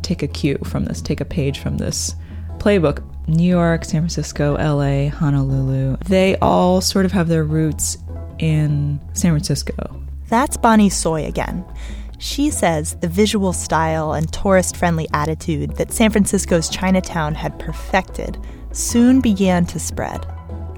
take 0.00 0.22
a 0.22 0.26
cue 0.26 0.58
from 0.64 0.86
this, 0.86 1.02
take 1.02 1.20
a 1.20 1.26
page 1.26 1.58
from 1.58 1.76
this 1.76 2.14
playbook. 2.56 3.04
New 3.28 3.46
York, 3.46 3.84
San 3.84 4.00
Francisco, 4.00 4.54
LA, 4.54 5.10
Honolulu, 5.10 5.98
they 6.08 6.36
all 6.38 6.80
sort 6.80 7.04
of 7.04 7.12
have 7.12 7.28
their 7.28 7.44
roots 7.44 7.98
in 8.38 8.98
San 9.12 9.32
Francisco 9.32 10.00
that's 10.30 10.56
Bonnie 10.56 10.88
Tsui 10.88 11.28
again. 11.28 11.64
She 12.18 12.50
says 12.50 12.94
the 12.94 13.08
visual 13.08 13.52
style 13.52 14.12
and 14.12 14.32
tourist 14.32 14.76
friendly 14.76 15.08
attitude 15.12 15.76
that 15.76 15.92
San 15.92 16.10
Francisco's 16.10 16.68
Chinatown 16.68 17.34
had 17.34 17.58
perfected 17.58 18.38
soon 18.72 19.20
began 19.20 19.66
to 19.66 19.78
spread. 19.78 20.26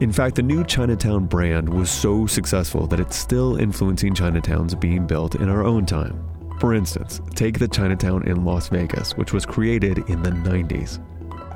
In 0.01 0.11
fact, 0.11 0.37
the 0.37 0.43
new 0.43 0.65
Chinatown 0.65 1.27
brand 1.27 1.69
was 1.69 1.91
so 1.91 2.27
successful 2.27 2.87
that 2.89 2.99
it's 2.99 3.17
still 3.17 3.57
influencing 3.57 4.15
Chinatowns 4.15 4.79
being 4.81 5.07
built 5.07 5.37
in 5.37 5.49
our 5.49 5.63
own 5.63 5.87
time. 5.87 6.25
For 6.59 6.75
instance, 6.75 7.21
take 7.35 7.59
the 7.59 7.69
Chinatown 7.69 8.27
in 8.27 8.45
Las 8.45 8.69
Vegas, 8.69 9.17
which 9.17 9.33
was 9.33 9.45
created 9.45 9.99
in 10.09 10.23
the 10.23 10.31
90s. 10.31 10.99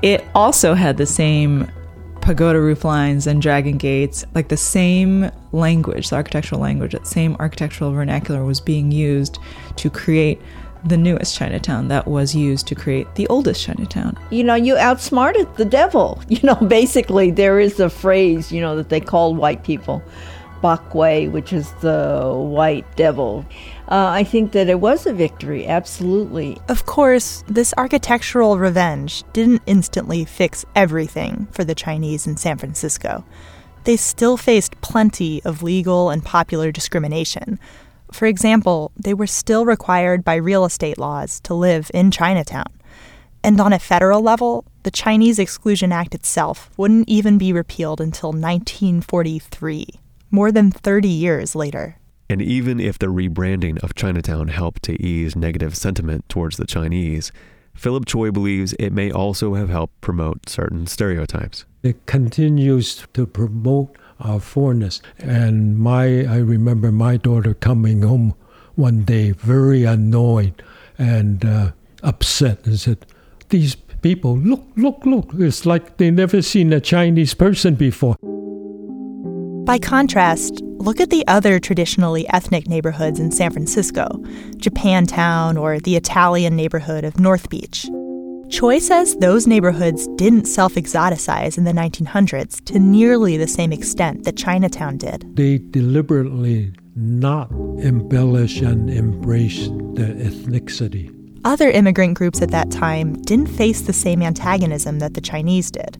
It 0.01 0.23
also 0.35 0.73
had 0.73 0.97
the 0.97 1.05
same 1.05 1.69
pagoda 2.21 2.59
roof 2.59 2.83
lines 2.83 3.27
and 3.27 3.41
dragon 3.41 3.77
gates, 3.77 4.25
like 4.35 4.49
the 4.49 4.57
same 4.57 5.31
language, 5.51 6.09
the 6.09 6.15
architectural 6.15 6.61
language, 6.61 6.91
that 6.91 7.07
same 7.07 7.35
architectural 7.39 7.91
vernacular 7.91 8.43
was 8.43 8.59
being 8.59 8.91
used 8.91 9.39
to 9.77 9.89
create 9.89 10.41
the 10.85 10.97
newest 10.97 11.35
Chinatown 11.35 11.87
that 11.87 12.07
was 12.07 12.35
used 12.35 12.67
to 12.67 12.75
create 12.75 13.13
the 13.15 13.27
oldest 13.27 13.63
Chinatown. 13.63 14.17
You 14.29 14.43
know, 14.43 14.55
you 14.55 14.77
outsmarted 14.77 15.53
the 15.55 15.65
devil. 15.65 16.21
You 16.29 16.39
know, 16.43 16.55
basically, 16.55 17.31
there 17.31 17.59
is 17.59 17.79
a 17.79 17.89
phrase, 17.89 18.51
you 18.51 18.61
know, 18.61 18.75
that 18.75 18.89
they 18.89 18.99
call 18.99 19.33
white 19.33 19.63
people 19.63 20.03
Bakwei, 20.61 21.31
which 21.31 21.51
is 21.51 21.71
the 21.81 22.31
white 22.33 22.85
devil. 22.95 23.45
Uh, 23.89 24.09
I 24.09 24.25
think 24.25 24.51
that 24.51 24.67
it 24.67 24.81
was 24.81 25.05
a 25.05 25.13
victory, 25.13 25.65
absolutely. 25.65 26.57
Of 26.67 26.85
course, 26.85 27.45
this 27.47 27.73
architectural 27.77 28.57
revenge 28.57 29.23
didn't 29.31 29.61
instantly 29.65 30.25
fix 30.25 30.65
everything 30.75 31.47
for 31.51 31.63
the 31.63 31.75
Chinese 31.75 32.27
in 32.27 32.35
San 32.35 32.57
Francisco. 32.57 33.23
They 33.85 33.95
still 33.95 34.35
faced 34.35 34.81
plenty 34.81 35.41
of 35.45 35.63
legal 35.63 36.09
and 36.09 36.21
popular 36.21 36.69
discrimination. 36.69 37.59
For 38.11 38.25
example, 38.25 38.91
they 38.97 39.13
were 39.13 39.27
still 39.27 39.65
required 39.65 40.25
by 40.25 40.35
real 40.35 40.65
estate 40.65 40.97
laws 40.97 41.39
to 41.41 41.53
live 41.53 41.89
in 41.93 42.11
Chinatown. 42.11 42.67
And 43.41 43.61
on 43.61 43.71
a 43.71 43.79
federal 43.79 44.21
level, 44.21 44.65
the 44.83 44.91
Chinese 44.91 45.39
Exclusion 45.39 45.93
Act 45.93 46.13
itself 46.13 46.69
wouldn't 46.75 47.07
even 47.07 47.37
be 47.37 47.53
repealed 47.53 48.01
until 48.01 48.31
1943, 48.31 49.87
more 50.29 50.51
than 50.51 50.71
30 50.71 51.07
years 51.07 51.55
later. 51.55 51.95
And 52.29 52.41
even 52.41 52.79
if 52.79 52.99
the 52.99 53.07
rebranding 53.07 53.81
of 53.83 53.95
Chinatown 53.95 54.49
helped 54.49 54.83
to 54.83 55.01
ease 55.01 55.35
negative 55.35 55.75
sentiment 55.75 56.27
towards 56.27 56.57
the 56.57 56.67
Chinese, 56.67 57.31
Philip 57.73 58.05
Choy 58.05 58.33
believes 58.33 58.73
it 58.73 58.91
may 58.91 59.11
also 59.11 59.53
have 59.53 59.69
helped 59.69 60.01
promote 60.01 60.49
certain 60.49 60.87
stereotypes. 60.87 61.65
It 61.83 62.05
continues 62.05 63.05
to 63.13 63.25
promote 63.25 63.95
our 64.19 64.39
foreignness. 64.39 65.01
And 65.19 65.77
my, 65.77 66.25
I 66.25 66.37
remember 66.37 66.91
my 66.91 67.17
daughter 67.17 67.53
coming 67.53 68.01
home 68.01 68.33
one 68.75 69.03
day 69.03 69.31
very 69.31 69.83
annoyed 69.83 70.63
and 70.97 71.45
uh, 71.45 71.71
upset 72.03 72.65
and 72.65 72.79
said, 72.79 73.05
These 73.49 73.75
people, 74.01 74.37
look, 74.37 74.65
look, 74.75 75.05
look, 75.05 75.29
it's 75.37 75.65
like 75.65 75.97
they 75.97 76.11
never 76.11 76.41
seen 76.41 76.73
a 76.73 76.81
Chinese 76.81 77.33
person 77.33 77.75
before. 77.75 78.15
By 79.65 79.77
contrast, 79.79 80.61
look 80.87 81.01
at 81.01 81.09
the 81.09 81.27
other 81.27 81.59
traditionally 81.59 82.25
ethnic 82.29 82.69
neighborhoods 82.69 83.19
in 83.19 83.29
San 83.29 83.51
Francisco, 83.51 84.07
Japantown 84.55 85.59
or 85.59 85.81
the 85.81 85.97
Italian 85.97 86.55
neighborhood 86.55 87.03
of 87.03 87.19
North 87.19 87.49
Beach. 87.49 87.87
Choy 88.47 88.79
says 88.79 89.17
those 89.17 89.45
neighborhoods 89.45 90.07
didn't 90.15 90.45
self 90.45 90.75
exoticize 90.75 91.57
in 91.57 91.65
the 91.65 91.73
1900s 91.73 92.63
to 92.63 92.79
nearly 92.79 93.35
the 93.35 93.49
same 93.49 93.73
extent 93.73 94.23
that 94.23 94.37
Chinatown 94.37 94.97
did. 94.97 95.35
They 95.35 95.57
deliberately 95.57 96.71
not 96.95 97.51
embellish 97.51 98.61
and 98.61 98.89
embrace 98.89 99.67
the 99.67 100.15
ethnicity. 100.17 101.13
Other 101.43 101.69
immigrant 101.69 102.17
groups 102.17 102.41
at 102.41 102.51
that 102.51 102.71
time 102.71 103.21
didn't 103.23 103.47
face 103.47 103.81
the 103.81 103.93
same 103.93 104.21
antagonism 104.21 104.99
that 104.99 105.15
the 105.15 105.21
Chinese 105.21 105.69
did. 105.69 105.97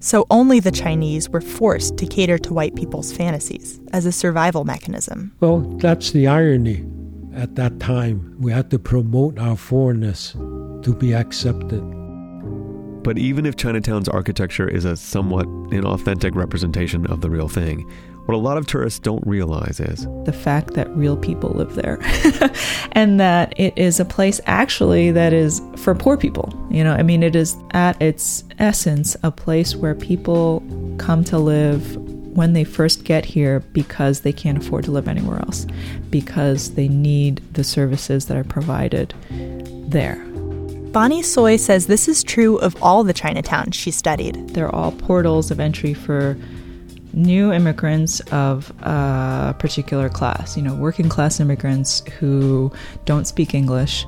So 0.00 0.26
only 0.30 0.60
the 0.60 0.70
Chinese 0.70 1.28
were 1.28 1.42
forced 1.42 1.98
to 1.98 2.06
cater 2.06 2.38
to 2.38 2.54
white 2.54 2.74
people's 2.74 3.12
fantasies 3.12 3.80
as 3.92 4.06
a 4.06 4.12
survival 4.12 4.64
mechanism. 4.64 5.32
Well, 5.40 5.60
that's 5.60 6.10
the 6.12 6.26
irony. 6.26 6.86
At 7.34 7.54
that 7.56 7.78
time, 7.80 8.34
we 8.40 8.50
had 8.50 8.70
to 8.70 8.78
promote 8.78 9.38
our 9.38 9.56
foreignness 9.56 10.32
to 10.32 10.96
be 10.98 11.14
accepted. 11.14 11.82
But 13.02 13.18
even 13.18 13.44
if 13.44 13.56
Chinatown's 13.56 14.08
architecture 14.08 14.68
is 14.68 14.84
a 14.84 14.96
somewhat 14.96 15.46
inauthentic 15.70 16.34
representation 16.34 17.06
of 17.06 17.20
the 17.20 17.30
real 17.30 17.48
thing, 17.48 17.90
what 18.30 18.36
a 18.36 18.38
lot 18.38 18.56
of 18.56 18.64
tourists 18.64 19.00
don't 19.00 19.26
realize 19.26 19.80
is 19.80 20.06
the 20.24 20.32
fact 20.32 20.74
that 20.74 20.88
real 20.90 21.16
people 21.16 21.50
live 21.50 21.74
there 21.74 21.98
and 22.92 23.18
that 23.18 23.52
it 23.58 23.76
is 23.76 23.98
a 23.98 24.04
place 24.04 24.40
actually 24.46 25.10
that 25.10 25.32
is 25.32 25.60
for 25.74 25.96
poor 25.96 26.16
people. 26.16 26.56
You 26.70 26.84
know, 26.84 26.92
I 26.92 27.02
mean, 27.02 27.24
it 27.24 27.34
is 27.34 27.56
at 27.72 28.00
its 28.00 28.44
essence 28.60 29.16
a 29.24 29.32
place 29.32 29.74
where 29.74 29.96
people 29.96 30.62
come 30.98 31.24
to 31.24 31.40
live 31.40 31.96
when 32.36 32.52
they 32.52 32.62
first 32.62 33.02
get 33.02 33.24
here 33.24 33.58
because 33.72 34.20
they 34.20 34.32
can't 34.32 34.58
afford 34.58 34.84
to 34.84 34.92
live 34.92 35.08
anywhere 35.08 35.40
else, 35.40 35.66
because 36.10 36.74
they 36.74 36.86
need 36.86 37.42
the 37.54 37.64
services 37.64 38.26
that 38.26 38.36
are 38.36 38.44
provided 38.44 39.12
there. 39.90 40.24
Bonnie 40.92 41.22
Tsui 41.22 41.58
says 41.58 41.88
this 41.88 42.06
is 42.06 42.22
true 42.22 42.58
of 42.58 42.80
all 42.80 43.02
the 43.02 43.14
Chinatowns 43.14 43.74
she 43.74 43.90
studied. 43.90 44.50
They're 44.50 44.72
all 44.72 44.92
portals 44.92 45.50
of 45.50 45.58
entry 45.58 45.94
for 45.94 46.36
new 47.12 47.52
immigrants 47.52 48.20
of 48.32 48.72
a 48.82 49.54
particular 49.58 50.08
class, 50.08 50.56
you 50.56 50.62
know, 50.62 50.74
working 50.74 51.08
class 51.08 51.40
immigrants 51.40 52.02
who 52.18 52.72
don't 53.04 53.26
speak 53.26 53.54
English. 53.54 54.06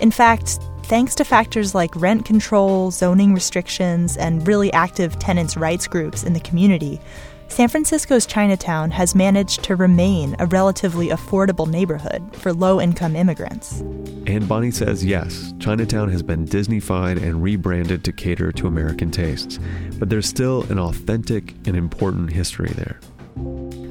In 0.00 0.10
fact, 0.10 0.58
thanks 0.84 1.14
to 1.16 1.24
factors 1.24 1.74
like 1.74 1.94
rent 1.96 2.24
control, 2.24 2.90
zoning 2.90 3.32
restrictions, 3.32 4.16
and 4.16 4.46
really 4.46 4.72
active 4.72 5.18
tenants' 5.18 5.56
rights 5.56 5.86
groups 5.86 6.22
in 6.22 6.32
the 6.32 6.40
community, 6.40 7.00
San 7.48 7.68
Francisco's 7.68 8.26
Chinatown 8.26 8.90
has 8.90 9.14
managed 9.14 9.62
to 9.64 9.76
remain 9.76 10.34
a 10.38 10.46
relatively 10.46 11.08
affordable 11.08 11.68
neighborhood 11.68 12.34
for 12.34 12.52
low 12.52 12.80
income 12.80 13.14
immigrants. 13.14 13.80
And 14.26 14.48
Bonnie 14.48 14.70
says 14.70 15.04
yes, 15.04 15.52
Chinatown 15.60 16.10
has 16.10 16.22
been 16.22 16.46
Disneyfied 16.46 17.22
and 17.22 17.42
rebranded 17.42 18.02
to 18.04 18.12
cater 18.12 18.50
to 18.52 18.66
American 18.66 19.10
tastes, 19.10 19.60
but 19.98 20.10
there's 20.10 20.26
still 20.26 20.64
an 20.64 20.78
authentic 20.78 21.54
and 21.66 21.76
important 21.76 22.32
history 22.32 22.70
there. 22.70 22.98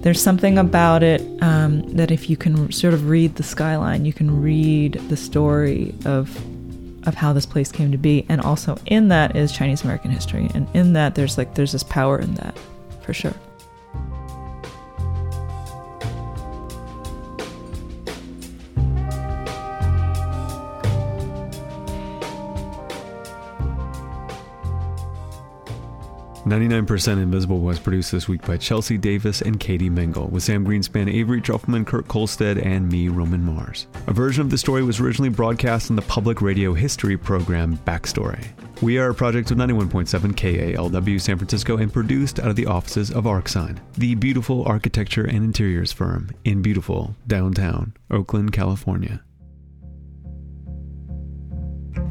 There's 0.02 0.22
something 0.22 0.58
about 0.58 1.02
it 1.02 1.22
um, 1.42 1.82
that 1.96 2.12
if 2.12 2.30
you 2.30 2.36
can 2.36 2.72
sort 2.72 2.94
of 2.94 3.08
read 3.08 3.36
the 3.36 3.44
skyline, 3.44 4.04
you 4.04 4.12
can 4.12 4.42
read 4.42 4.94
the 5.08 5.18
story 5.18 5.96
of 6.06 6.38
of 7.06 7.16
how 7.16 7.34
this 7.34 7.46
place 7.46 7.70
came 7.70 7.92
to 7.92 7.98
be, 7.98 8.26
and 8.30 8.40
also 8.42 8.78
in 8.86 9.10
that 9.10 9.36
is 9.36 9.52
Chinese 9.52 9.84
American 9.84 10.10
history, 10.12 10.50
and 10.54 10.68
in 10.74 10.94
that 10.94 11.16
there's 11.16 11.38
like 11.38 11.56
there's 11.56 11.74
this 11.74 11.84
power 11.84 12.18
in 12.18 12.34
that, 12.36 12.58
for 13.04 13.14
sure. 13.14 13.34
99% 26.46 27.22
Invisible 27.22 27.60
was 27.60 27.80
produced 27.80 28.12
this 28.12 28.28
week 28.28 28.42
by 28.46 28.58
Chelsea 28.58 28.98
Davis 28.98 29.42
and 29.42 29.58
Katie 29.58 29.90
Mingle, 29.90 30.28
with 30.28 30.44
Sam 30.44 30.66
Greenspan, 30.66 31.10
Avery 31.12 31.40
Trufelman, 31.40 31.88
Kurt 31.88 32.10
Kohlstedt, 32.10 32.64
and 32.66 32.90
me, 32.90 33.08
Roman 33.08 33.42
Mars. 33.42 33.88
A 34.08 34.14
version 34.14 34.42
of 34.42 34.50
the 34.50 34.58
story 34.58 34.84
was 34.84 35.00
originally 35.00 35.30
broadcast 35.30 35.90
on 35.90 35.96
the 35.96 36.02
public 36.02 36.42
radio 36.42 36.74
history 36.74 37.16
program 37.16 37.78
Backstory. 37.86 38.44
We 38.82 38.98
are 38.98 39.12
a 39.12 39.16
project 39.16 39.52
of 39.52 39.58
91.7 39.58 40.34
KALW 40.34 41.22
San 41.22 41.38
Francisco 41.38 41.78
and 41.78 41.94
produced 41.94 42.42
out 42.42 42.50
of 42.50 42.58
the 42.58 42.66
offices 42.66 43.10
of 43.10 43.24
Arcsine, 43.24 43.80
the 43.98 44.16
beautiful 44.16 44.66
architecture 44.66 45.24
and 45.24 45.46
interiors 45.46 45.94
firm 45.94 46.30
in 46.44 46.62
beautiful 46.62 47.16
downtown 47.26 47.94
Oakland, 48.12 48.52
California. 48.52 49.22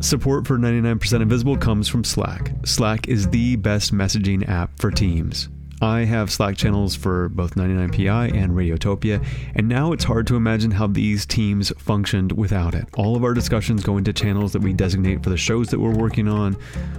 Support 0.03 0.49
for 0.49 0.59
99% 0.59 1.23
Invisible 1.23 1.57
comes 1.57 1.89
from 1.89 2.03
Slack. 2.03 2.53
Slack 2.65 3.07
is 3.07 3.29
the 3.29 3.55
best 3.55 3.95
messaging 3.95 4.49
app 4.49 4.81
for 4.81 4.91
teams. 4.91 5.49
I 5.83 6.05
have 6.05 6.31
Slack 6.31 6.57
channels 6.57 6.95
for 6.95 7.29
both 7.29 7.57
99PI 7.57 8.37
and 8.37 8.53
Radiotopia, 8.53 9.27
and 9.57 9.69
now 9.69 9.91
it's 9.91 10.05
hard 10.05 10.29
to 10.29 10.37
imagine 10.37 10.71
how 10.71 10.87
these 10.87 11.27
teams 11.27 11.73
functioned 11.77 12.31
without 12.31 12.77
it. 12.77 12.87
All 12.97 13.17
of 13.17 13.25
our 13.25 13.35
discussions 13.35 13.83
go 13.83 13.97
into 13.97 14.13
channels 14.13 14.53
that 14.53 14.63
we 14.63 14.73
designate 14.75 15.25
for 15.25 15.31
the 15.31 15.37
shows 15.37 15.71
that 15.71 15.81
we're 15.81 15.91
working 15.91 16.29
on, 16.29 16.57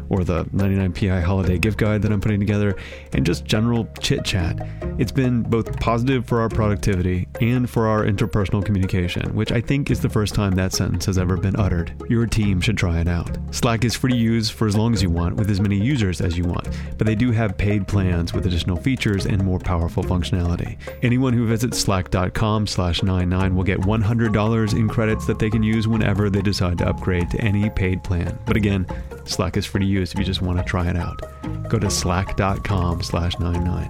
or 0.09 0.25
the 0.25 0.43
99PI 0.47 1.23
holiday 1.23 1.57
gift 1.57 1.77
guide 1.77 2.01
that 2.01 2.11
I'm 2.11 2.19
putting 2.19 2.41
together, 2.41 2.75
and 3.13 3.25
just 3.25 3.45
general 3.45 3.87
chit 4.01 4.25
chat. 4.25 4.59
It's 4.97 5.13
been 5.13 5.43
both 5.43 5.79
positive 5.79 6.25
for 6.25 6.41
our 6.41 6.49
productivity 6.49 7.29
and 7.39 7.69
for 7.69 7.87
our 7.87 8.03
interpersonal 8.03 8.65
communication, 8.65 9.33
which 9.33 9.53
I 9.53 9.61
think 9.61 9.91
is 9.91 10.01
the 10.01 10.09
first 10.09 10.35
time 10.35 10.55
that 10.55 10.73
sentence 10.73 11.05
has 11.05 11.17
ever 11.17 11.37
been 11.37 11.55
uttered. 11.55 11.93
Your 12.09 12.27
team 12.27 12.59
should 12.59 12.77
try 12.77 12.99
it 12.99 13.07
out. 13.07 13.37
Slack 13.51 13.85
is 13.85 13.95
free 13.95 14.11
to 14.11 14.17
use 14.17 14.49
for 14.49 14.67
as 14.67 14.75
long 14.75 14.93
as 14.93 15.01
you 15.01 15.09
want, 15.09 15.37
with 15.37 15.49
as 15.49 15.61
many 15.61 15.77
users 15.77 16.19
as 16.19 16.37
you 16.37 16.43
want, 16.43 16.67
but 16.97 17.07
they 17.07 17.15
do 17.15 17.31
have 17.31 17.57
paid 17.57 17.87
plans 17.87 18.33
with 18.33 18.45
additional 18.45 18.72
additional 18.73 18.83
features 18.83 19.25
and 19.25 19.43
more 19.43 19.59
powerful 19.59 20.03
functionality. 20.03 20.77
Anyone 21.01 21.33
who 21.33 21.45
visits 21.45 21.79
slack.com 21.79 22.67
slash 22.67 23.03
99 23.03 23.55
will 23.55 23.63
get 23.63 23.79
$100 23.79 24.73
in 24.73 24.89
credits 24.89 25.25
that 25.27 25.39
they 25.39 25.49
can 25.49 25.63
use 25.63 25.87
whenever 25.87 26.29
they 26.29 26.41
decide 26.41 26.77
to 26.79 26.87
upgrade 26.87 27.29
to 27.31 27.41
any 27.41 27.69
paid 27.69 28.03
plan. 28.03 28.37
But 28.45 28.57
again, 28.57 28.85
Slack 29.25 29.57
is 29.57 29.65
free 29.65 29.81
to 29.81 29.87
use 29.87 30.11
if 30.11 30.19
you 30.19 30.25
just 30.25 30.41
want 30.41 30.57
to 30.57 30.63
try 30.63 30.89
it 30.89 30.97
out. 30.97 31.21
Go 31.69 31.79
to 31.79 31.89
slack.com 31.89 33.01
slash 33.01 33.39
99. 33.39 33.89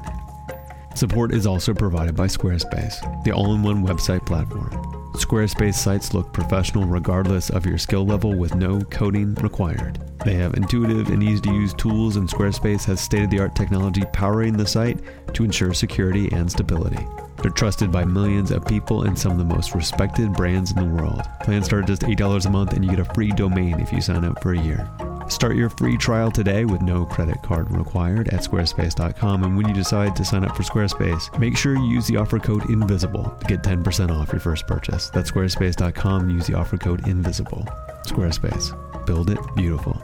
Support 0.95 1.33
is 1.33 1.47
also 1.47 1.73
provided 1.73 2.15
by 2.15 2.27
Squarespace, 2.27 3.23
the 3.23 3.31
all-in-one 3.31 3.85
website 3.85 4.25
platform. 4.25 4.69
Squarespace 5.13 5.75
sites 5.75 6.13
look 6.13 6.31
professional 6.33 6.85
regardless 6.85 7.49
of 7.49 7.65
your 7.65 7.77
skill 7.77 8.05
level 8.05 8.37
with 8.37 8.53
no 8.55 8.81
coding 8.81 9.33
required. 9.35 9.99
They 10.23 10.35
have 10.35 10.53
intuitive 10.53 11.09
and 11.09 11.21
easy 11.21 11.41
to 11.41 11.53
use 11.53 11.73
tools, 11.73 12.15
and 12.15 12.29
Squarespace 12.29 12.85
has 12.85 13.01
state 13.01 13.23
of 13.23 13.29
the 13.29 13.39
art 13.39 13.55
technology 13.55 14.03
powering 14.13 14.53
the 14.53 14.65
site 14.65 14.99
to 15.33 15.43
ensure 15.43 15.73
security 15.73 16.29
and 16.31 16.49
stability. 16.49 17.05
They're 17.41 17.51
trusted 17.51 17.91
by 17.91 18.05
millions 18.05 18.51
of 18.51 18.65
people 18.65 19.03
and 19.03 19.19
some 19.19 19.33
of 19.33 19.37
the 19.37 19.43
most 19.43 19.75
respected 19.75 20.31
brands 20.33 20.71
in 20.71 20.77
the 20.77 20.95
world. 20.95 21.21
Plans 21.41 21.65
start 21.65 21.83
at 21.83 21.87
just 21.89 22.03
$8 22.03 22.45
a 22.45 22.49
month, 22.49 22.73
and 22.73 22.85
you 22.85 22.91
get 22.91 22.99
a 22.99 23.13
free 23.13 23.31
domain 23.31 23.79
if 23.81 23.91
you 23.91 24.01
sign 24.01 24.23
up 24.23 24.41
for 24.41 24.53
a 24.53 24.59
year. 24.59 24.89
Start 25.27 25.55
your 25.55 25.69
free 25.69 25.97
trial 25.97 26.31
today 26.31 26.63
with 26.63 26.81
no 26.81 27.05
credit 27.05 27.41
card 27.41 27.69
required 27.71 28.29
at 28.29 28.41
squarespace.com. 28.41 29.43
And 29.43 29.57
when 29.57 29.67
you 29.67 29.73
decide 29.73 30.15
to 30.15 30.25
sign 30.25 30.45
up 30.45 30.55
for 30.55 30.63
Squarespace, 30.63 31.37
make 31.39 31.57
sure 31.57 31.75
you 31.75 31.85
use 31.85 32.07
the 32.07 32.17
offer 32.17 32.39
code 32.39 32.63
INVISIBLE 32.69 33.39
to 33.39 33.45
get 33.47 33.63
10% 33.63 34.11
off 34.11 34.31
your 34.31 34.39
first 34.39 34.67
purchase. 34.67 35.09
That's 35.09 35.31
squarespace.com 35.31 36.21
and 36.21 36.31
use 36.31 36.47
the 36.47 36.55
offer 36.55 36.77
code 36.77 37.07
INVISIBLE. 37.07 37.65
Squarespace. 38.05 39.05
Build 39.05 39.29
it 39.29 39.39
beautiful. 39.55 40.01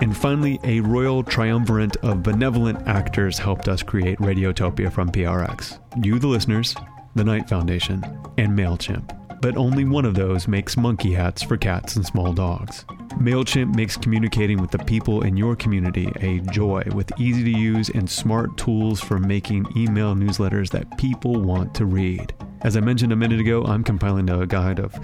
And 0.00 0.16
finally, 0.16 0.58
a 0.64 0.80
royal 0.80 1.22
triumvirate 1.22 1.96
of 1.98 2.22
benevolent 2.22 2.86
actors 2.88 3.38
helped 3.38 3.68
us 3.68 3.82
create 3.82 4.18
Radiotopia 4.18 4.90
from 4.90 5.10
PRX. 5.10 5.78
You, 6.02 6.18
the 6.18 6.26
listeners, 6.26 6.74
the 7.14 7.24
Knight 7.24 7.48
Foundation, 7.48 8.02
and 8.38 8.58
MailChimp. 8.58 9.16
But 9.42 9.56
only 9.56 9.84
one 9.84 10.04
of 10.04 10.14
those 10.14 10.48
makes 10.48 10.76
monkey 10.76 11.12
hats 11.12 11.42
for 11.42 11.56
cats 11.56 11.96
and 11.96 12.06
small 12.06 12.32
dogs. 12.32 12.84
MailChimp 13.20 13.74
makes 13.74 13.96
communicating 13.96 14.60
with 14.60 14.70
the 14.70 14.78
people 14.78 15.22
in 15.22 15.36
your 15.36 15.54
community 15.54 16.10
a 16.20 16.40
joy 16.50 16.82
with 16.94 17.12
easy 17.18 17.44
to 17.44 17.50
use 17.50 17.90
and 17.90 18.08
smart 18.08 18.56
tools 18.56 19.00
for 19.00 19.18
making 19.18 19.66
email 19.76 20.14
newsletters 20.14 20.70
that 20.70 20.96
people 20.96 21.40
want 21.40 21.74
to 21.74 21.84
read. 21.84 22.32
As 22.62 22.76
I 22.76 22.80
mentioned 22.80 23.12
a 23.12 23.16
minute 23.16 23.40
ago, 23.40 23.64
I'm 23.64 23.82
compiling 23.82 24.28
a 24.28 24.46
guide 24.46 24.78
of 24.78 24.98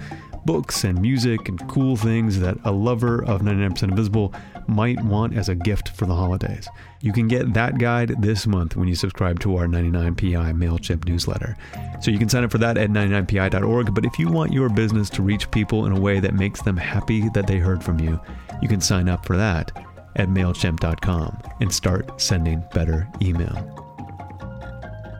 books 0.47 0.83
and 0.83 0.99
music 0.99 1.49
and 1.49 1.67
cool 1.67 1.95
things 1.95 2.39
that 2.39 2.57
a 2.63 2.71
lover 2.71 3.23
of 3.25 3.41
99% 3.41 3.83
Invisible 3.83 4.33
might 4.67 4.99
want 5.03 5.37
as 5.37 5.49
a 5.49 5.55
gift 5.55 5.89
for 5.89 6.05
the 6.05 6.15
holidays. 6.15 6.67
You 7.01 7.13
can 7.13 7.27
get 7.27 7.53
that 7.53 7.77
guide 7.77 8.15
this 8.21 8.47
month 8.47 8.75
when 8.75 8.87
you 8.87 8.95
subscribe 8.95 9.39
to 9.41 9.57
our 9.57 9.67
99PI 9.67 10.57
MailChimp 10.57 11.05
newsletter. 11.05 11.55
So 12.01 12.11
you 12.11 12.17
can 12.17 12.29
sign 12.29 12.43
up 12.43 12.51
for 12.51 12.57
that 12.59 12.77
at 12.77 12.89
99pi.org. 12.89 13.93
But 13.93 14.05
if 14.05 14.17
you 14.17 14.29
want 14.29 14.53
your 14.53 14.69
business 14.69 15.09
to 15.11 15.21
reach 15.21 15.51
people 15.51 15.85
in 15.85 15.91
a 15.91 15.99
way 15.99 16.19
that 16.21 16.33
makes 16.33 16.61
them 16.61 16.77
happy 16.77 17.29
that 17.29 17.45
they 17.45 17.57
heard 17.57 17.83
from 17.83 17.99
you, 17.99 18.19
you 18.61 18.67
can 18.67 18.81
sign 18.81 19.09
up 19.09 19.25
for 19.25 19.37
that 19.37 19.71
at 20.15 20.29
MailChimp.com 20.29 21.37
and 21.61 21.71
start 21.71 22.19
sending 22.19 22.63
better 22.73 23.07
email. 23.21 23.86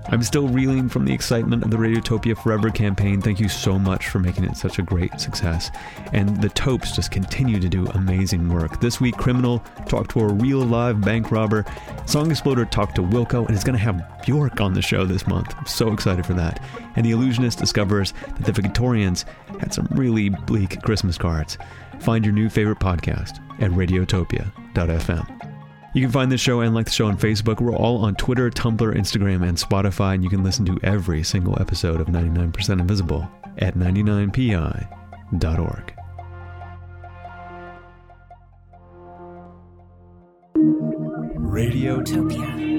I'm 0.09 0.23
still 0.23 0.47
reeling 0.47 0.87
from 0.87 1.03
the 1.03 1.13
excitement 1.13 1.63
of 1.63 1.71
the 1.71 1.77
Radiotopia 1.77 2.41
Forever 2.41 2.69
campaign. 2.69 3.21
Thank 3.21 3.41
you 3.41 3.49
so 3.49 3.77
much 3.77 4.07
for 4.07 4.19
making 4.19 4.45
it 4.45 4.55
such 4.55 4.79
a 4.79 4.81
great 4.81 5.19
success. 5.19 5.69
And 6.13 6.41
the 6.41 6.47
Topes 6.49 6.95
just 6.95 7.11
continue 7.11 7.59
to 7.59 7.67
do 7.67 7.85
amazing 7.87 8.47
work. 8.47 8.79
This 8.79 9.01
week, 9.01 9.17
Criminal 9.17 9.59
talked 9.89 10.11
to 10.11 10.21
a 10.21 10.33
real 10.33 10.59
live 10.59 11.01
bank 11.01 11.29
robber. 11.29 11.65
Song 12.05 12.31
Exploder 12.31 12.63
talked 12.65 12.95
to 12.95 13.01
Wilco 13.01 13.45
and 13.47 13.55
is 13.55 13.65
going 13.65 13.77
to 13.77 13.83
have 13.83 14.01
Bjork 14.25 14.61
on 14.61 14.73
the 14.73 14.81
show 14.81 15.05
this 15.05 15.27
month. 15.27 15.53
I'm 15.57 15.65
so 15.65 15.91
excited 15.91 16.25
for 16.25 16.33
that. 16.35 16.63
And 16.95 17.05
The 17.05 17.11
Allusionist 17.11 17.57
discovers 17.57 18.13
that 18.37 18.45
the 18.45 18.53
Victorians 18.53 19.25
had 19.59 19.73
some 19.73 19.87
really 19.91 20.29
bleak 20.29 20.81
Christmas 20.83 21.17
cards. 21.17 21.57
Find 21.99 22.23
your 22.23 22.33
new 22.33 22.49
favorite 22.49 22.79
podcast 22.79 23.41
at 23.61 23.71
radiotopia.fm. 23.71 25.56
You 25.97 26.03
can 26.03 26.11
find 26.11 26.31
this 26.31 26.39
show 26.39 26.59
and 26.59 26.75
like 26.75 26.85
the 26.85 26.91
show 26.91 27.07
on 27.07 27.17
Facebook. 27.17 27.59
We're 27.59 27.75
all 27.75 28.05
on 28.05 28.13
Twitter, 28.13 28.51
Tumblr, 28.51 28.95
Instagram, 28.95 29.41
and 29.41 29.57
Spotify, 29.57 30.13
and 30.13 30.23
you 30.23 30.29
can 30.29 30.43
listen 30.43 30.63
to 30.67 30.77
every 30.83 31.23
single 31.23 31.59
episode 31.59 31.99
of 31.99 32.05
99% 32.05 32.79
Invisible 32.79 33.27
at 33.57 33.73
99pi.org. 33.73 34.85
Radiotopia. 41.39 42.76